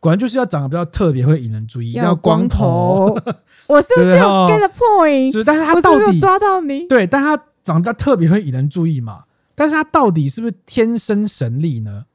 [0.00, 3.10] 果然就是要长得比较特别，会引人注意，一定要光头。
[3.10, 3.32] 光头
[3.68, 5.30] 我是不是有 get the point？
[5.30, 6.86] 是，但是他到底抓到你？
[6.86, 7.40] 对，但他。
[7.62, 12.06] 长得特别会引人注意嘛，但是他到底是不是天生神力呢？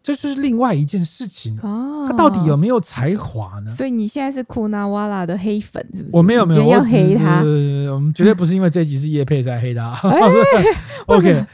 [0.00, 2.06] 这就是另外一件事情哦。
[2.08, 3.74] 他到底有没有才华呢？
[3.76, 6.16] 所以你现在是库纳瓦拉的黑粉是不是？
[6.16, 7.40] 我没有没有，要黑他。
[7.92, 9.92] 我们绝对不是因为这一集是叶佩才黑他。
[9.92, 10.20] 欸、
[11.06, 11.46] OK，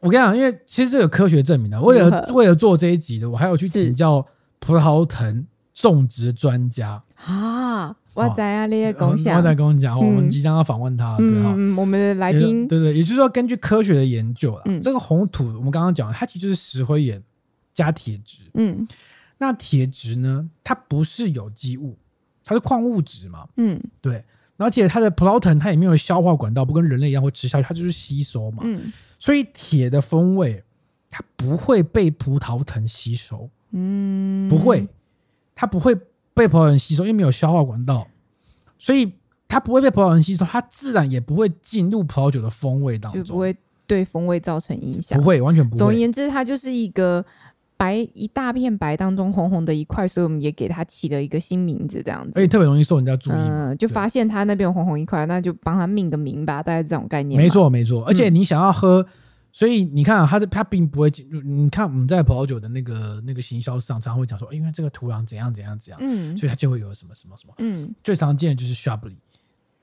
[0.00, 1.80] 我跟你讲，因为其实这有科学证明的。
[1.80, 4.26] 为了为了做这一集的，我还有去请教
[4.58, 7.96] 葡萄藤种植专家啊。
[8.14, 9.38] 我在啊，你也共享。
[9.38, 11.48] 我在跟你讲，我们即将要访问他，对哈。
[11.78, 17.22] 我们的来宾，对对，也就是说，根据科学的研究啦，这个红土，我们刚刚讲，它其实就是石灰岩
[17.72, 18.44] 加铁质。
[18.52, 18.86] 嗯，
[19.38, 21.96] 那铁质呢，它不是有机物，
[22.44, 23.48] 它是矿物质嘛。
[23.56, 24.22] 嗯，对。
[24.58, 28.62] 而且它的葡萄藤，它也没有消化管道，不跟人类一样会吃下去，它就是吸收嘛。
[28.66, 30.62] 嗯，所以铁的风味，
[31.08, 33.48] 它不会被葡萄藤吸收。
[33.70, 34.86] 嗯，不会，
[35.54, 35.96] 它不会。
[36.34, 38.06] 被葡萄藤吸收，因为没有消化管道，
[38.78, 39.12] 所以
[39.48, 43.54] 它不会被葡萄藤吸收，它自然也不会进入葡萄酒的风味当中，就不会
[43.86, 45.18] 对风味造成影响。
[45.18, 45.78] 不会，完全不会。
[45.78, 47.24] 总而言之，它就是一个
[47.76, 52.32] 白一大片白当中红红的一块，所以我们也给它起了一个新名字，这样子。
[52.34, 53.34] 而且特别容易受人家注意。
[53.36, 57.40] 嗯，就发现它那边有红红一块，那就帮它命个名吧，大概这种概念。
[57.40, 58.04] 没错，没错。
[58.06, 59.02] 而且你想要喝。
[59.02, 59.06] 嗯
[59.54, 61.38] 所以你看啊，它是它并不会进入。
[61.42, 69.12] 你看我们在葡萄酒的那个那个行销上，常常会讲说，因为这个土壤怎样怎样怎样，嗯，所以它就会有什么什么什么，嗯，最常见的就是 Chablis，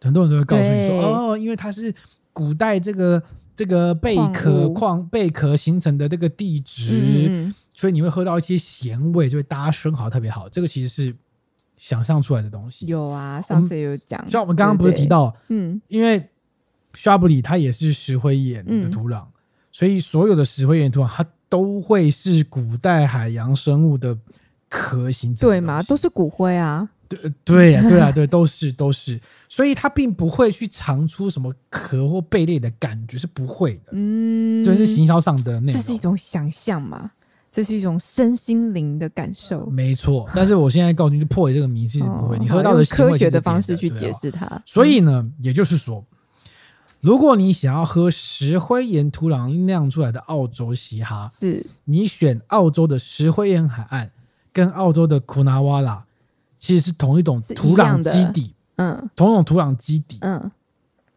[0.01, 1.93] 很多人都会告诉你说，哦，因为它是
[2.33, 3.21] 古代这个
[3.55, 10.49] 这个贝壳矿贝壳形成的这个地质，嗯，所以你会喝到一些咸味，就会搭生蚝特别好。
[10.49, 11.15] 这个其实是
[11.77, 12.87] 想象出来的东西。
[12.87, 16.27] 有啊，上次也有讲，像我们刚刚不是提到，嗯，因为
[16.95, 19.25] Chablis 它也是石灰岩的土壤。
[19.79, 24.17] 所以所有的石灰岩土壤，它都会是古代海洋生物的
[24.67, 25.47] 壳形成。
[25.47, 25.81] 对嘛？
[25.83, 26.89] 都是骨灰啊。
[27.07, 29.17] 对对呀，对啊，对，都是都是。
[29.47, 33.93] 所以它并不会去尝出什么壳或贝类的感觉，是不会的。
[33.93, 35.81] 嗯，这是行销上的内容。
[35.81, 37.11] 这是一种想象嘛？
[37.49, 39.65] 这是一种身心灵的感受。
[39.67, 40.29] 没错。
[40.35, 42.37] 但是我现在告诉你，就破解这个迷思，不会。
[42.37, 44.61] 你喝到的科学的方式去解释它。
[44.65, 46.05] 所以呢，也就是说。
[47.01, 54.11] 如果你想要喝石灰岩土壤酿出来的澳洲嘻哈，是你选澳洲的石灰岩海岸，
[54.51, 56.05] 跟澳洲的库纳瓦拉
[56.57, 60.51] 其实是同一种土壤基底，嗯，同一种土壤基底，嗯。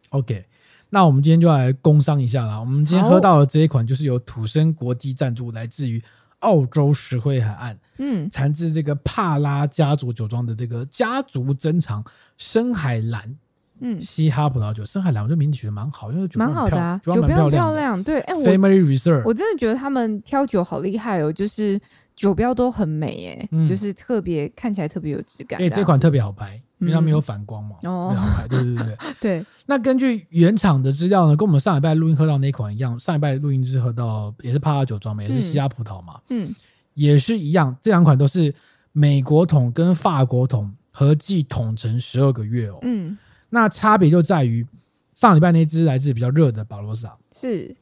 [0.09, 0.45] OK，
[0.91, 2.59] 那我们今天就来工商一下啦。
[2.59, 6.01] 我们今天喝到的这一款就是由土生国际赞助，来自于
[6.39, 12.01] 澳洲石灰海岸，嗯，产自这个帕拉家族酒庄的这个家族珍藏
[12.37, 13.35] 深海蓝。
[13.79, 18.01] 嗯，嘻哈葡萄酒，深海蓝，我觉得名字取得蛮好，因为酒蛮好的啊，酒标很漂亮。
[18.03, 21.79] 对，哎，Family Reserve，我真的觉得他们挑酒好厉害哦，就是
[22.15, 25.59] 酒标都很美，哎，就是特别看起来特别有质感。
[25.59, 28.47] 哎，这款特别好拍，因为它没有反光嘛，哦，特别好拍。
[28.47, 29.45] 对对对 对。
[29.65, 36.53] 那根据原厂的资料呢，跟我们上礼拜录音喝到那款一样，上礼拜录音是喝到也是帕拉酒庄嘛，也是西哈葡萄嘛，嗯，
[36.93, 38.53] 也是一样，这两款都是
[38.91, 43.17] 美国桶跟法国桶合计桶成十二个月哦，嗯。
[43.53, 44.65] 那差别就在于，
[45.13, 47.75] 上礼拜那只来自比较热的保罗萨，是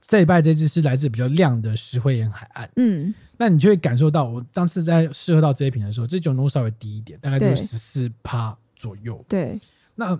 [0.00, 2.70] 这礼拜这只是来自比较亮的石灰岩海岸。
[2.76, 9.22] 嗯，那你就会感受到，我当时在试喝到这一瓶的时候，这酒浓度稍微低一点，大概就十四趴左右。
[9.28, 9.60] 对，
[9.96, 10.16] 那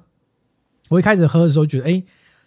[0.89, 2.05] 我一开始喝的时候觉得，哎、欸，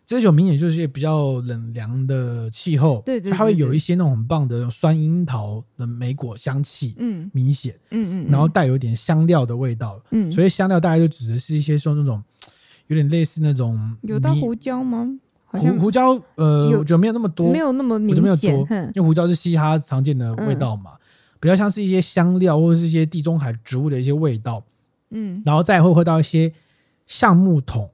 [0.10, 12.24] 这酒明显就是比较冷凉的气候，对对，对，它会有一些那种很棒的酸樱桃的莓果香气，嗯，明显，嗯嗯，然后带有一点香料的味道，嗯，所以香料大概就指的是一些说那种
[12.88, 15.08] 有点类似那种有到胡椒吗？
[15.46, 18.50] 胡胡椒，呃，我觉得没有那么多，没有那么明显，没有多，
[18.88, 21.00] 因为胡椒是嘻哈常见的味道嘛，嗯、
[21.40, 24.64] 比较像是一些香料或者是一些地中海植物的一些味道，
[25.12, 26.52] 嗯，然后再会喝到一些
[27.06, 27.92] 橡木桶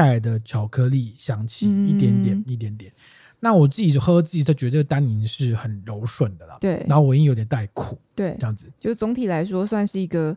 [0.00, 2.90] 带来的巧克力香气，嗯、一点点，一点点。
[3.38, 10.36] 那我自己喝自己是觉得单宁是很柔顺的啦，对，然后尾韵有点带苦，对，这样子，就总体来说算是一个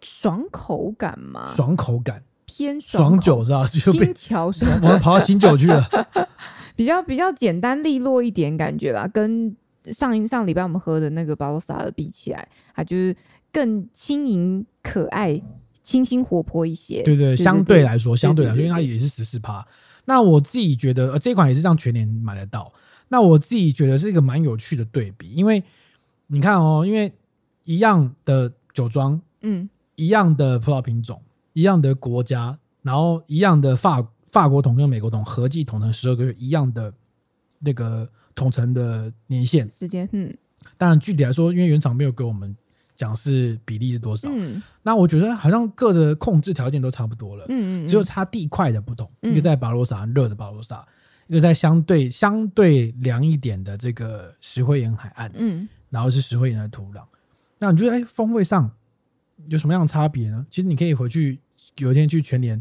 [0.00, 2.22] 爽口感嘛，爽口感。
[2.46, 3.66] 偏爽酒是吧？
[3.72, 5.82] 就被新桥 爽，我们跑到新酒去了。
[6.76, 13.16] 比较比较简单利落一点感觉啦，跟上一上礼拜我们喝的那个巴罗萨的比起来，它就是
[13.50, 15.40] 更轻盈可爱、
[15.84, 17.04] 清新活泼一些。
[17.04, 19.64] 对对，对，相对来说，相对来说，因为它也是十四趴。
[20.06, 22.72] 那我自己觉得，呃，这款也是让全年买得到。
[23.08, 25.62] 那我自己觉得是一个蛮有趣的对比，因为
[26.26, 27.12] 你看哦，因为
[27.64, 31.22] 一样的酒庄，嗯，一样的葡萄品种。
[31.56, 36.92] 一样的国家，然后一样的法法国桶跟美国桶合计统成十二个月，一样的
[37.60, 40.36] 那个统成的年限时间，嗯，
[40.76, 42.56] 当然具体来说，因为原厂没有给我们
[42.96, 50.86] 讲是比例是多少，嗯，那我觉得好像各的控制条件都差不多了，嗯嗯，只有差地块的不同，嗯、一个在巴罗萨热的巴罗萨，
[51.26, 57.02] 一个在相对相对凉一点的这个石灰岩海岸，嗯，然后是石灰岩的土壤，
[57.58, 58.70] 那你觉得哎风味上
[59.46, 60.46] 有什么样的差别呢？
[60.50, 61.40] 其实你可以回去。
[61.78, 62.60] 有一天去全年，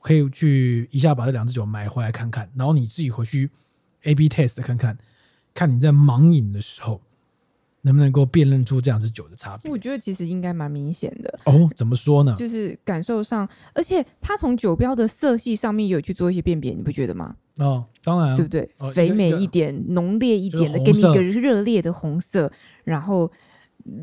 [0.00, 3.48] 可以去一下把这两支酒买回来看看，然后你自己回去
[4.02, 4.98] A/B test 看看，
[5.54, 7.00] 看你在盲饮的时候
[7.82, 9.70] 能不能够辨认出这两支酒的差别。
[9.70, 11.68] 我觉得其实应该蛮明显的哦。
[11.76, 12.36] 怎么说呢？
[12.38, 17.34] 就是感受上，而且它从酒标的色系上面有去做一些辨别，你不觉得吗？
[17.58, 18.68] 哦，当然，对不对？
[18.78, 22.50] 哦、肥美一点、浓烈一点的，给你一个热烈的红色，
[22.84, 23.30] 然后。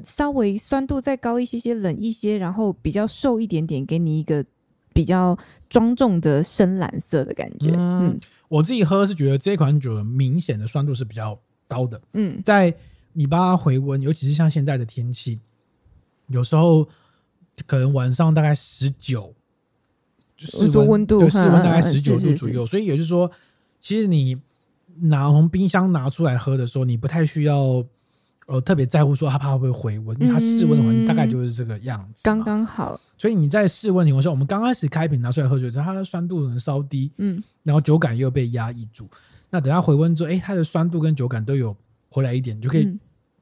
[0.03, 4.43] 稍微酸度再高一些些，冷一些，然后比较瘦一点点，给你一个
[4.93, 5.37] 比较
[5.69, 7.69] 庄重的深蓝色的感觉。
[7.75, 12.01] 嗯，嗯我自己喝是觉得这款酒明显的酸度是比较高的。
[12.13, 12.73] 嗯，在
[13.15, 15.39] 你把它回温，尤其是像现在的天气，
[16.27, 16.87] 有时候
[17.65, 19.33] 可能晚上大概十九，
[20.37, 23.31] 室温度室温大概十九度左右，所以也就是说，
[23.79, 24.39] 其实你
[25.01, 27.83] 拿从冰箱拿出来喝的时候，你不太需要。
[28.47, 33.01] 呃，特别在乎说它怕会不会回温，因为它室温的环境大概就是这个样子，刚刚好。
[33.17, 39.09] 所以你在室温情况下，我们刚开始开瓶拿出来喝酒，它的酸度可能稍低，嗯，然后酒感又被压抑住。
[39.49, 41.75] 那等它回温之后，哎，它的酸度跟酒感都有
[42.11, 42.95] 回来一点，你就可以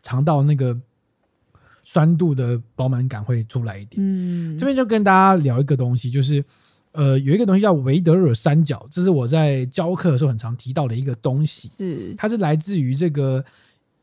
[0.04, 0.80] 尝到那个
[1.84, 4.00] 酸度的饱满感会出来一点。
[4.00, 6.46] 嗯，这边就跟大家聊一个东西，就是
[6.92, 13.44] 呃，有一个东西叫维德尔三角，这是我在教课的时候很常提到的一个东西，是它是来自于这个。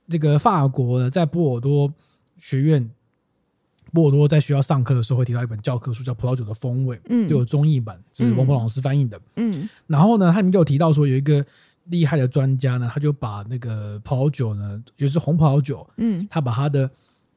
[0.09, 1.95] 这个法国的，在波尔多
[2.37, 2.91] 学院，
[3.93, 9.69] 波尔多在学校上课的时候会提到一本教科书，叫《葡萄酒的风味》，嗯，就有中译版，是王鹏老师翻译的，嗯。
[9.87, 11.47] 然后呢，他们就有提到说，有一个
[11.87, 16.91] 厉害的专家呢，他就把那个葡萄酒呢，也就是红葡萄酒，嗯，他把它的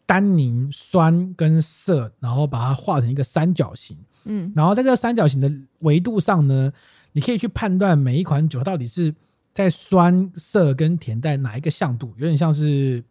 [0.06, 4.52] 单宁、酸跟涩，然后把它画成一个三角形，嗯。
[4.56, 6.72] 然后在这个三角形的维度上呢，
[7.14, 9.14] 你可以去判断每一款酒到底是。
[9.56, 13.04] 在酸涩跟甜在哪一个向度，有点像是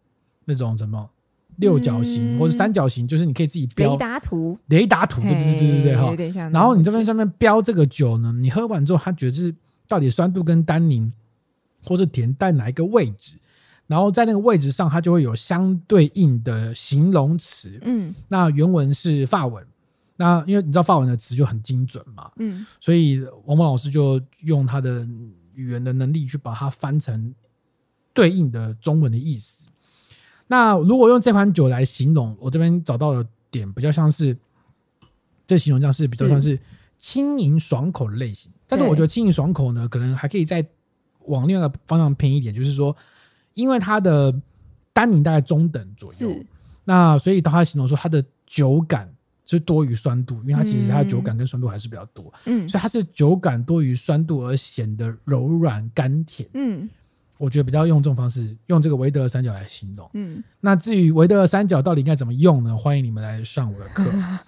[0.43, 1.09] 那种什么
[1.55, 6.49] 六角形或者三角形，就是你可以自己标雷达图，雷达图，对对对对对哈。
[6.49, 9.55] 然后你这边上面标这个酒呢，你喝完之后，它觉得是
[9.87, 11.09] 到底酸度跟单宁
[11.85, 13.37] 或是填在哪一个位置，
[13.87, 17.79] 然后在那个位置上，它就会有相对应的形容词。
[17.83, 19.65] 嗯，那原文是法文，
[20.15, 25.07] 那因为你知道法文的词就很精准嘛，嗯，所以王蒙老师就用他的。
[25.55, 27.31] 语言的能力去把它翻成
[28.11, 29.69] 对应的中文的意思。
[30.47, 34.35] 那如果用这款酒来形容，我这边找到的点比较像是，
[35.45, 36.59] 这形容像是比较像是
[36.97, 38.51] 轻盈爽口的类型。
[38.67, 40.67] 但是我觉得轻盈爽口呢，可能还可以再
[41.27, 42.95] 往另外一个方向偏一点，就是说，
[43.53, 44.33] 因为它的
[44.93, 46.35] 单宁大概中等左右，
[46.85, 49.09] 那所以当它形容说它的酒感。
[49.45, 56.89] 是多于酸度，因为它其实它的酒感跟酸度还是比较多，嗯，所以它是酒感多于酸度而显得柔软甘甜，嗯，
[57.37, 62.75] 我觉得比较用这种方式，用这个维德尔三角来形容，嗯，那至于维德尔三角到底应该怎么用呢？
[62.75, 64.05] 欢迎你们来上我的课，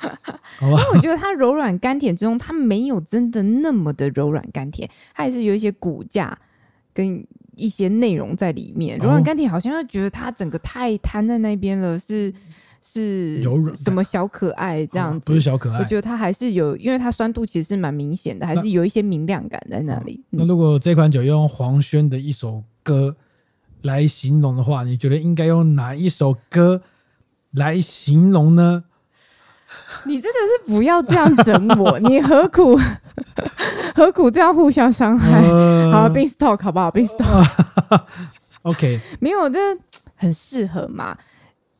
[0.59, 0.77] 好吧？
[0.77, 6.35] 因为我觉得它柔软甘甜之中，它没有真的那么的柔软甘甜，它还是有一些骨架
[6.95, 7.23] 跟
[7.55, 8.97] 一些内容在里面。
[8.97, 12.33] 柔软甘甜好像又觉得它整个太摊在那边了，是。
[12.87, 13.41] 是
[13.73, 15.79] 什么小可爱这样子，不是小可爱。
[15.79, 20.23] 我觉得它还是有，因为它酸度其实是蛮明显的，还是有一些明亮感在那里。
[20.29, 23.17] 那如果这款酒用黄轩的一首歌
[23.81, 26.83] 来形容的话，你觉得应该用哪一首歌
[27.49, 28.83] 来形容呢？
[30.05, 32.79] 你真的是不要这样整我，你何苦
[33.95, 35.41] 何苦这样互相伤害？
[35.41, 39.59] 呃、好，Beanstalk 好不好？Beanstalk，OK， 没有，这
[40.15, 41.17] 很适合嘛。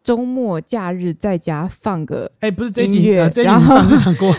[0.03, 4.29] 周末假日在家放个哎，不是这几年，这几年上次讲过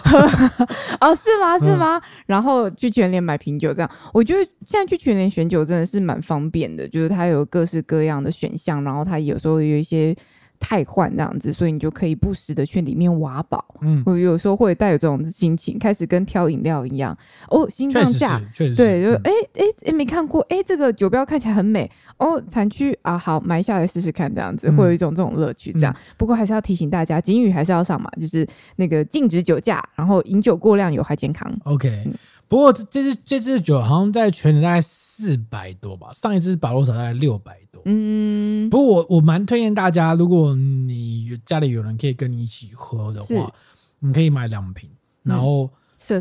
[1.01, 1.59] 哦，是吗？
[1.59, 1.99] 是吗？
[1.99, 10.15] 嗯、然后去全联买瓶酒，这样我觉得现在去全联选酒真的是蛮方便的，就是它有各式各样的选项，然后它有时候有一些。
[10.59, 13.65] 太换这样子，所以你就可以不时的去里面挖宝。
[13.81, 17.17] 嗯，我有时候会带有这种心情，开始跟挑饮料一样。
[17.49, 21.91] 哦，新上架，对，就哎哎哎，没看过，哎，这个酒标看起来很美。
[22.19, 25.73] 哦，产区啊，好，买下来试试看，这样子、嗯、会有一种这种乐趣。
[25.73, 28.47] 这样，嗯、不过还是要提醒大家，警语还是要上嘛，就是
[28.77, 31.53] 那个禁止酒驾，然后饮酒过量有害健康。
[31.65, 32.15] OK，、嗯、
[32.49, 37.83] 不过这这支这支酒好像在全年大概四百多吧，上一支巴罗萨大概六百多。
[37.87, 43.53] 嗯，不过我我蛮推荐大家，如果你家里有人可以跟你一起喝的话，
[43.99, 44.89] 你可以买两瓶，
[45.23, 45.71] 然后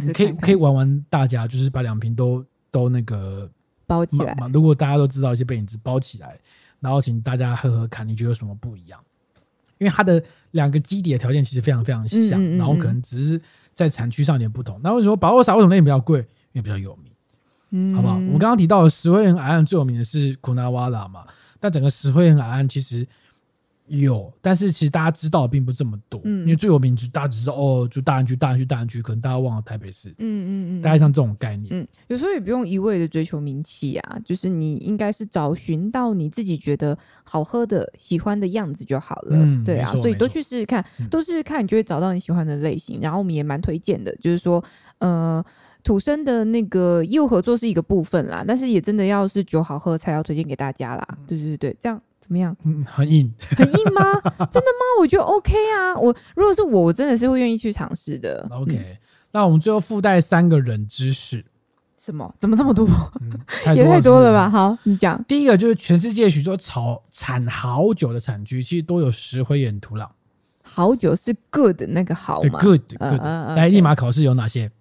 [0.01, 3.49] 你可以可以玩玩，大家就是把两瓶都都那个
[3.86, 4.36] 包起来。
[4.51, 6.39] 如果大家都知道一些背景词，包起来，
[6.80, 8.99] 然后请大家喝喝看，你觉得有什么不一样？
[9.78, 13.41] 因为它的两个基底的条件其实非常非常像，嗯嗯嗯，然后可能只是
[13.76, 14.80] 在产区上有点不同。
[14.82, 16.19] 那为什么巴沃萨为什么那边比较贵？
[16.53, 17.11] 因为比较有名，
[17.69, 18.15] 嗯，好不好？
[18.15, 21.26] 我们刚刚提到的石灰岩海岸最有名的是库纳瓦拉嘛。
[21.59, 23.05] 但整个石灰岩海岸其实
[23.88, 43.00] 有，但是其实大家知道的并不这么多，嗯，因为最有名就大家只知道哦，就大安区、大安区、大安区，可能大家忘了台北市，嗯嗯嗯，大概像这种概念，嗯，有时候也不用一味的追求名气啊，就是你应该是找寻到你自己觉得好喝的、喜欢的样子就好了，嗯，对啊，所以都去试试看，都试试看，你就会找到你喜欢的类型。
[43.02, 44.64] 然后我们也蛮推荐的，就是说，
[45.00, 45.44] 呃。
[45.84, 51.18] 土生的那个业务合作是一个部分啦，但是也真的要是酒好喝才要推荐给大家啦。
[51.28, 52.55] 对对对，这样怎么样？
[52.63, 54.01] 嗯，很硬，很硬吗？
[54.51, 54.84] 真的吗？
[54.99, 55.95] 我觉得 OK 啊。
[55.95, 58.43] 我如果是我，我真的是会愿意去尝试的。
[58.49, 58.97] OK，、嗯、
[59.32, 61.45] 那我们最后附带三个冷知识。
[62.03, 62.34] 什么？
[62.39, 62.88] 怎么这么多？
[63.21, 63.32] 嗯、
[63.63, 64.49] 太多也太多了吧？
[64.49, 65.23] 好，你讲。
[65.26, 70.07] 第一个就是全世界许多草产好酒的产区，其实都有石灰岩土壤。
[70.63, 73.21] 好酒是 good 那个好吗？Good good。
[73.55, 74.71] 来，立马考试有哪些？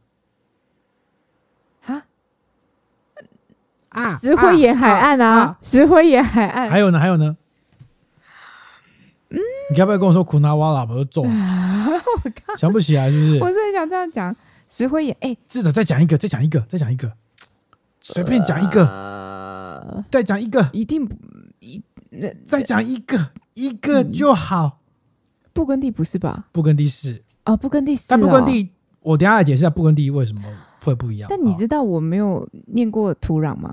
[3.94, 6.68] 啊，石灰岩海岸啊，啊啊石灰岩海岸。
[6.68, 6.98] 还有呢？
[6.98, 7.36] 还有呢？
[9.30, 9.38] 嗯，
[9.72, 11.26] 你要不要跟我说苦纳瓦拉不是重？
[11.26, 13.42] 我 刚想不起来，是不是？
[13.42, 14.34] 我是很想这样讲
[14.68, 15.16] 石灰岩。
[15.20, 17.12] 哎、欸，是的，再讲一个，再讲一个，再讲一个，
[18.00, 21.08] 随便讲一个，呃、再讲一个，一定
[21.60, 21.82] 一，
[22.44, 24.80] 再讲一个，一个就好。
[25.52, 26.46] 布根地不是吧？
[26.50, 28.06] 布根地是哦，布根地是、哦。
[28.08, 28.70] 但布根地，
[29.00, 30.42] 我等下来解释一下布根地为什么。
[30.84, 33.72] 会不一样，但你知道我没有念过土壤吗？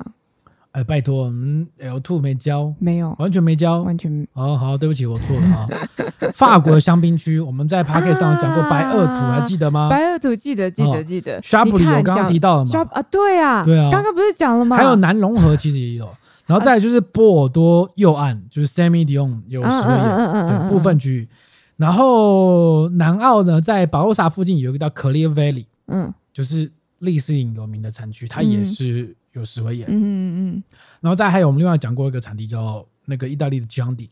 [0.71, 4.25] 哎，拜托，我们 L two 没教，没有，完全没教，完全。
[4.31, 5.67] 哦，好，对不起，我错了啊。
[6.33, 9.89] 法国的香槟区，我们在 Podcast 上讲过白垩土，还记得吗？
[9.89, 11.41] 白垩土记得，记得，记得。
[11.41, 12.87] 沙布里我刚刚提到了嘛？
[12.91, 14.77] 啊，对啊，对啊，刚刚不是讲了吗？
[14.77, 16.09] 还有南龙河其实也有，
[16.45, 21.27] 然后再来就是波尔多右岸，就是 Semillon 有石灰岩的部分区域，
[21.75, 26.71] 然后南澳呢，在保罗萨附近有一个叫 Clear Valley，嗯，就是。
[27.01, 29.87] 丽斯林有名的产区，它也是有石灰岩。
[29.87, 30.63] 嗯嗯嗯，
[31.01, 34.09] 然后再还有我们另外讲过一个产地叫那个意大利的江底。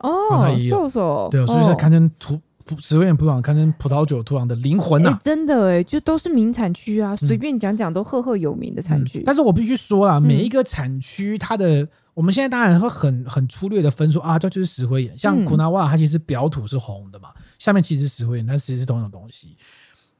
[0.00, 0.88] 哦，它也有。
[1.30, 2.40] 对，所以是堪称土
[2.78, 5.18] 石灰岩土壤，堪称葡萄酒土壤的灵魂呐。
[5.22, 9.22] 真的哎，就都是名产区啊，随便讲讲都赫赫有名的产区。
[9.24, 15.16] 但是我必须说啦，每一个产区它的，我们现在当然会很很粗略的分说啊，这就是石灰岩。
[15.16, 19.56] 像库纳瓦，它其实表土是红的嘛，下面其实石灰岩，但其实是同一种东西。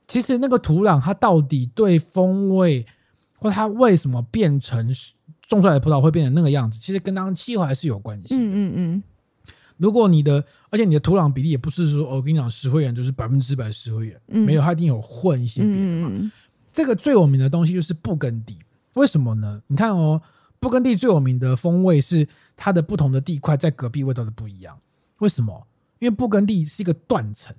[0.08, 2.84] 其实那个土壤，它到底对风味，
[3.36, 4.92] 或它为什么变成
[5.46, 8.42] 种出来的葡萄会变成那个样子，其实跟当时气候还是有关系的。
[8.42, 9.02] 嗯嗯嗯。
[9.76, 16.32] 如果你的，而且你的土壤比例也不是说，我跟你讲，石灰岩就是百分之百石灰岩，没有，它一定有混一些别的嘛。
[16.72, 18.58] 这个最有名的东西就是布根地，
[18.94, 19.62] 为什么呢？
[19.68, 20.20] 你看哦，
[20.58, 24.76] 布根地最有名的风味是它的不同的地块在隔壁味道的不一样。
[25.18, 25.66] 为什么？
[26.00, 27.54] 因为布根地是一个断层。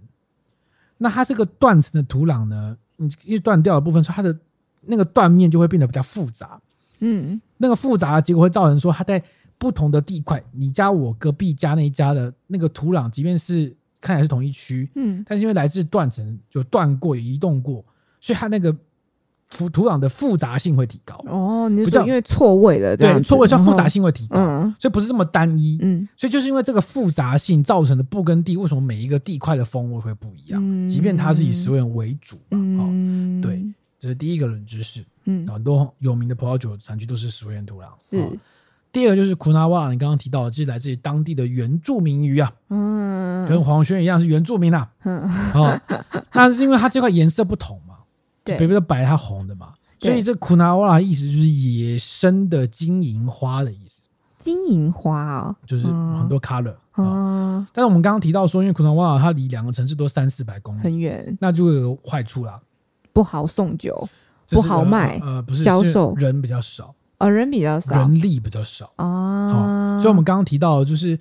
[0.99, 4.37] 那它这个断层的土壤呢，你因为断掉的部分，它的
[4.81, 6.61] 那个断面就会变得比较复杂。
[6.99, 9.23] 嗯，那个复杂的结果会造成说，它在
[9.57, 17.83] 不同的地块，你家我隔壁家那一家的那个土壤，即便是看起来是同一区，嗯，但是因为来自断层，就断过，有移动过，
[18.21, 18.75] 所以它那个
[19.49, 21.15] 土土壤的复杂性会提高。
[21.27, 25.77] 哦，你说因为错位了，对，错位叫复杂性会提高，嗯，所以不是这么单一。
[25.81, 30.61] 嗯，所以就是因为这个复杂性造成的不耕地，为什么每一个地块的风味会不一样？
[30.63, 33.65] 嗯，即便它是以石灰岩为主嘛，嗯，对，
[33.97, 35.03] 这是第一个冷知识。
[35.25, 37.85] 嗯，很多有名的葡萄酒产区都是石灰岩土壤。
[38.09, 38.39] 是。
[38.91, 45.79] 第二个就是库纳瓦拉，你刚刚提到的，就是来自于当地的原住民鱼啊，嗯，跟黄轩一样是原住民啊，嗯，哦，
[46.33, 47.88] 那是因为它这块颜色不同嘛，
[48.49, 62.59] 对，北边的白，它红的嘛，所以这库纳瓦拉意思就是野生的金银花的意思，金银花啊，就是很多 color，嗯，但是我们刚刚提到说，因为库纳瓦拉它离两个城市都三四百公里，很远，那就会有坏处啦，
[63.13, 64.07] 不好送酒，
[64.49, 66.93] 不好卖，呃，不是销售，人比较少。
[67.19, 68.89] 哦，人比较少，人力比较少。
[68.95, 71.19] 哦，所以我们刚刚提到，就是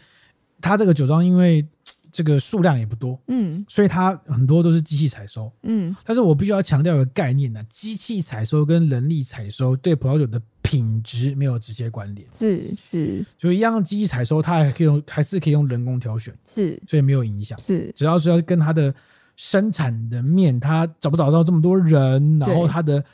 [0.61, 1.67] 它这个酒庄，因为
[2.11, 5.95] 这个数量也不多，嗯，所以它很多都是机器采收，嗯。
[6.05, 17.93] 但是我必须要强调一个概念呢，机器采收跟人力采收对葡萄酒的品质没有直接关联，是是，就一样机器采收，它还可以用，还是可以用人工挑选，是，所以没有影响，是。
[17.95, 18.95] 只要是要跟它的
[19.37, 23.05] 生产的面，它找不找到这么多人，然后它的。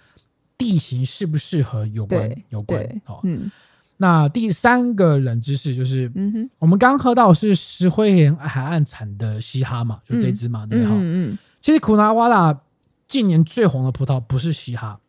[0.56, 3.50] 地形适不适合有关有关好，嗯，
[3.96, 12.60] 那第三个冷知识就是，嗯哼，我们刚喝到是石灰岩海岸产的嘻哈嘛，就这支嘛，对哈，嗯嗯，其实库纳瓦拉
[13.06, 15.00] 近年最红的葡萄不是嘻哈，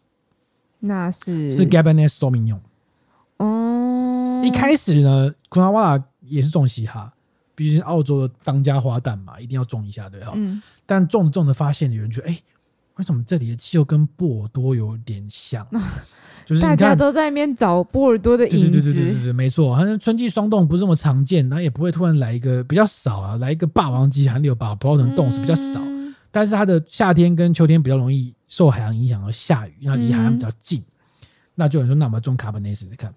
[0.80, 2.60] 那是是 Cabernet Sauvignon
[3.38, 7.14] 哦，一开始呢，库纳瓦拉也是种嘻哈，
[7.56, 12.40] 毕竟澳洲的当家花旦嘛，一定要种一下，对哈，嗯，但种着种着发现有人觉得，哎。
[12.98, 15.68] 为什么这里的气候跟波尔多有点像？
[16.46, 18.70] 就是大家都在那边找波尔多的影子。
[18.70, 19.76] 对对对对对对，没错。
[19.76, 25.82] 好像春季霜冻不是这么常见，然后也不会突然来一个比较少啊，来一个霸王级寒流把葡萄藤冻死比较少。
[26.32, 30.84] 但是它的夏天跟秋天比较容易受海洋影响而下雨，因为它离海岸比较近。
[31.56, 33.12] 那就有人说，那我们种卡本内试试看，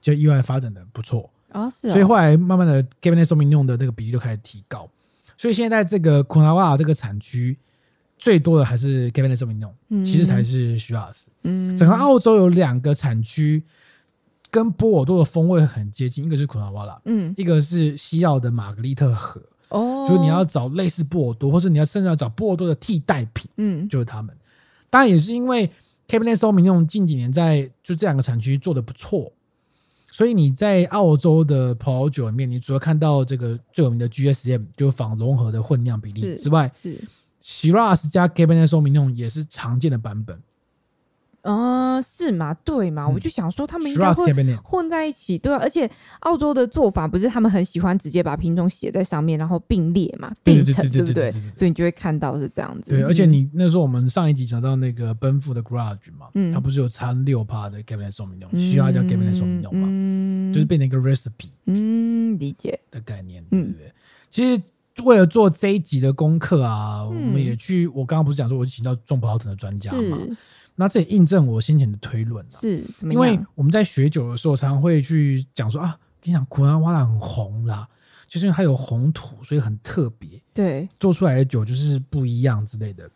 [0.00, 1.70] 就意外发展的不错啊。
[1.70, 1.88] 是。
[1.90, 4.90] 所以后来慢慢的，Cabernet Sauvignon 的那个比例就开始提高。
[5.36, 7.56] 所以现在这个库纳瓦拉这个产区。
[8.24, 11.24] 最多的还是 Cabernet Sauvignon，其实才是 Shiraz。
[11.42, 13.62] 嗯，整个澳洲有两个产区
[14.50, 19.42] 跟波尔多的风味很接近，一个是库纳瓦拉，嗯，一个是西澳的玛格丽特河。
[19.68, 24.34] 哦，就是你要找类似波尔多，或是你要甚至要找波尔多的替代品，嗯，就是他们。
[24.88, 25.70] 当然也是因为
[26.08, 29.30] Cabernet Sauvignon 近几年在就这两个产区做的不错，
[30.10, 36.98] 所以你在澳洲的葡萄酒里面，你除了看到这个最有名的 GSM，就仿融合的混酿比例之外，是。
[37.46, 40.40] Shiraz 加 Cabernet Sauvignon 也是常见的版本，
[41.42, 42.54] 呃，是吗？
[42.64, 43.06] 对吗？
[43.06, 45.58] 我就想说他们应该会混在一起，对啊。
[45.60, 45.90] 而且
[46.20, 51.30] 澳洲的做法不是他们很喜欢直接把品种写在上面，然后并列嘛，并成，对不对？
[51.30, 52.88] 所以你就会看到是这样子。
[52.88, 63.92] 对，而且你那时候我们上一集讲到那个奔富的 Garage 嘛，它不是有掺六趴的 Cabernet Sauvignon，Shiraz 加 Cabernet Sauvignon 嘛，就是变成一个 recipe，嗯，理解的概念，对不对？
[64.30, 64.62] 其实。
[65.02, 67.88] 为了做这一集的功课啊，嗯、我们也去。
[67.88, 70.16] 我刚刚不是讲说，我请到种葡萄藤的专家嘛？
[70.76, 72.58] 那这也印证我先前的推论啊。
[72.60, 77.88] 是，因为我们在学酒的时候，常常会去讲说啊，你讲库纳瓦拉很红啦，
[78.28, 80.40] 就是因为它有红土，所以很特别。
[80.52, 83.10] 对，做出来的酒就是不一样之类的。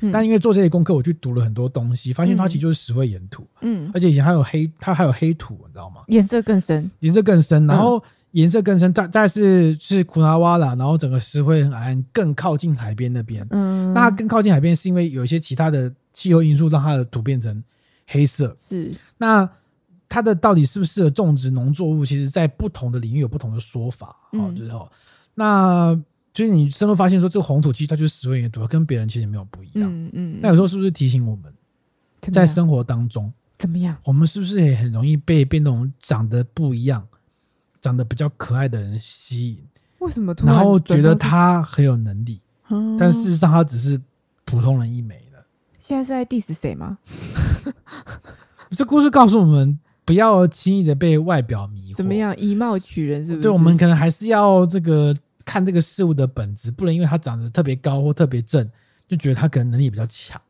[0.00, 3.46] 嗯、但因为做这些功课，我去读了很多东西，发现它其实就是石灰岩土。
[3.62, 6.02] 嗯，而且以前还有黑，它还有黑土，你知道吗？
[6.08, 8.02] 颜色更深，颜色更深，然后。
[8.32, 13.46] 嗯颜色更深，但但是是库纳瓦拉，然后整个石灰岩海岸更靠近海边那边。
[13.50, 17.62] 嗯，那它更靠近海边，是因为有一些其他的气候因素让它的土变成
[18.06, 18.56] 黑色。
[18.68, 19.46] 是，那
[20.08, 24.16] 它的到底适不适合种植农作物，其实在不同的领域有不同的说法。
[24.32, 24.90] 嗯，就是哦，
[25.34, 25.94] 那
[26.32, 29.90] 就是你深入发现说，这个红土其实它就是石灰岩土，跟别人其实没有不一样。
[29.92, 30.38] 嗯嗯。
[30.40, 31.52] 那有时候是不是提醒我们，
[32.32, 33.94] 在生活当中怎么样？
[34.04, 37.06] 我们是不是也很容易被被那种长得不一样？
[37.82, 39.58] 长得比较可爱的人吸引，
[39.98, 40.32] 为什么？
[40.44, 44.00] 然后觉得他很有能力，嗯、但事实上他只是
[44.44, 45.44] 普通人一枚的。
[45.80, 46.96] 现在是在 diss 谁吗？
[48.70, 51.96] 这故事告诉我们，不要轻易的被外表迷惑。
[51.96, 53.42] 怎么样，以貌取人是不是？
[53.42, 55.14] 对，我们可能还是要这个
[55.44, 58.70] 看这个事物的本质，不能因为他长得特别高或特别正，
[59.08, 60.40] 就觉得他可能能力比较强。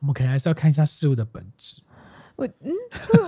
[0.00, 1.80] 我们可能还是要看一下事物的本质。
[2.42, 2.70] 我嗯，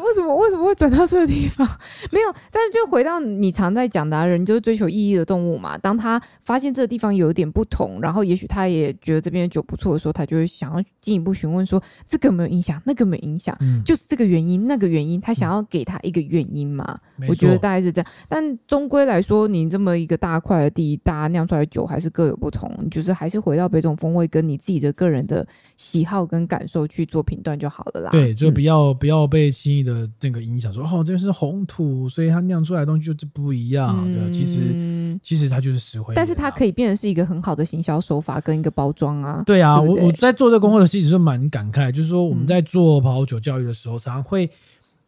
[0.02, 1.66] 为 什么为什么会转到这个地方？
[2.10, 5.78] 没有，但是就回到你常在讲的，人就是追求意义的动物嘛。
[5.78, 16.98] 当他发现这个地方有一点不同，然后也许他也觉得这边的酒不错的时候，他就会想要进一步询问说，这个有没有影响，那个没有影响，嗯、就是这个原因，那个原因，他想要给他一个原因嘛。
[17.18, 18.10] 嗯、我觉得大概是这样。
[18.28, 25.46] 但终归来说，你这么一个大块的地，大家酿出来的酒还是各有不同，就是还是回到北种风味跟你自己的个人的
[25.76, 28.10] 喜好跟感受去做评断就好了啦。
[28.10, 29.03] 对，就不要、嗯。
[29.04, 34.30] 不要被轻易的这个影响，说哦，这是红土，所以它酿出来的东西就是不一样的。
[34.30, 39.42] 嗯、其实，其实它就是石灰，但是它可以变成是一个很好的行销手法跟一个包装啊。
[39.44, 44.48] 对啊，对对我我在做这个功课的时候，其实蛮感慨，就是说我们在做葡萄酒教育的时候，常常会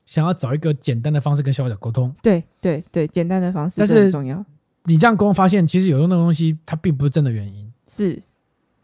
[0.05, 2.14] 想要找一个简单的方式跟消费者沟通。
[2.20, 4.44] 对对对，简单的方式很重要。
[4.85, 7.73] 你这样沟通发现，其实有用的东西，它并不是真的原因。
[7.90, 8.23] 是。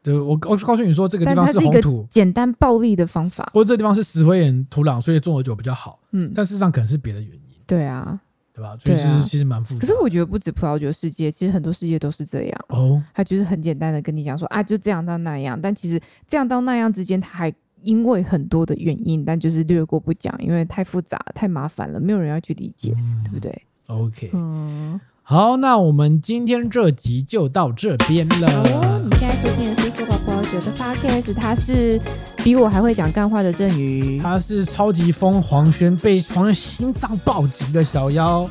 [0.02, 6.00] 对，我我告诉你说，这个地方是红土，简单暴力的方法，或者这个地方是石灰岩土壤，所以种的酒比较好。
[6.10, 7.40] 嗯，但事实上可能是别的原因。
[7.66, 8.20] 对啊，
[8.52, 8.76] 对吧？
[8.80, 9.80] 所以其实其实蛮复杂。
[9.80, 12.64] 可是我觉得不止葡萄酒世界，其实很多世界都是这样。
[12.70, 15.56] 哦，他就是很简单的跟你讲说啊，就这样到那样。
[15.60, 25.00] 但其实这样到那样之间，他还因为很多的原因，但就是略过不讲，因为太复杂、太麻烦了，没有人要去理解，嗯、对不对？OK，嗯。
[25.24, 28.48] 好，那我们今天这集就到这边了。
[28.64, 31.98] 哦，你现在收听的是说宝宝觉得 Podcast，他是
[32.38, 38.50] 比我还会讲干话的郑宇，他是超级疯黄轩，被黄轩心脏暴击的小妖。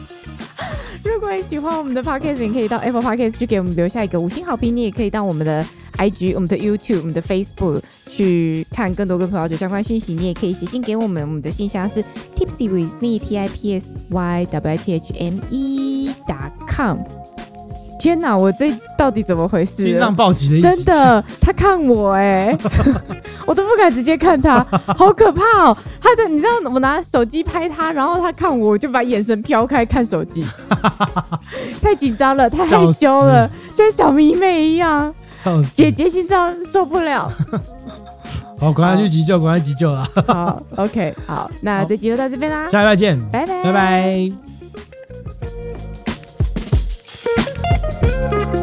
[1.03, 4.75] 如果你喜欢我们的 Podcast，你可以到 Apple Podcast 去给我们留下一个五星好评。
[4.75, 5.63] 你也可以到我们的
[5.97, 10.13] IG、我们的 YouTube、我们的 Facebook 去看更多跟葡萄酒相关讯息。
[10.13, 12.01] 你也可以写信给我们，我们的信箱是
[12.35, 15.90] Tipsy with me T I P S Y W I T H M E
[16.67, 16.97] com。
[17.99, 19.85] 天哪，我这到底怎么回事？
[19.85, 20.83] 心脏暴击的意思。
[20.83, 22.57] 真的，他看我哎、欸，
[23.45, 24.65] 我都不敢直接看他，
[24.97, 25.77] 好可怕哦！
[26.01, 30.43] 他的，你知道我拿手机拍他，然后他看我，我就把眼神飘开看手机，
[31.79, 35.13] 太紧张了，太害羞了，像小迷妹一样。
[35.75, 37.31] 姐姐心脏受不了。
[38.59, 40.03] 好，赶快去急救，赶快急救了。
[40.27, 44.50] 好，OK，好，那这集就到这边啦，下礼拜见，拜拜，拜拜。
[48.01, 48.60] Thank you.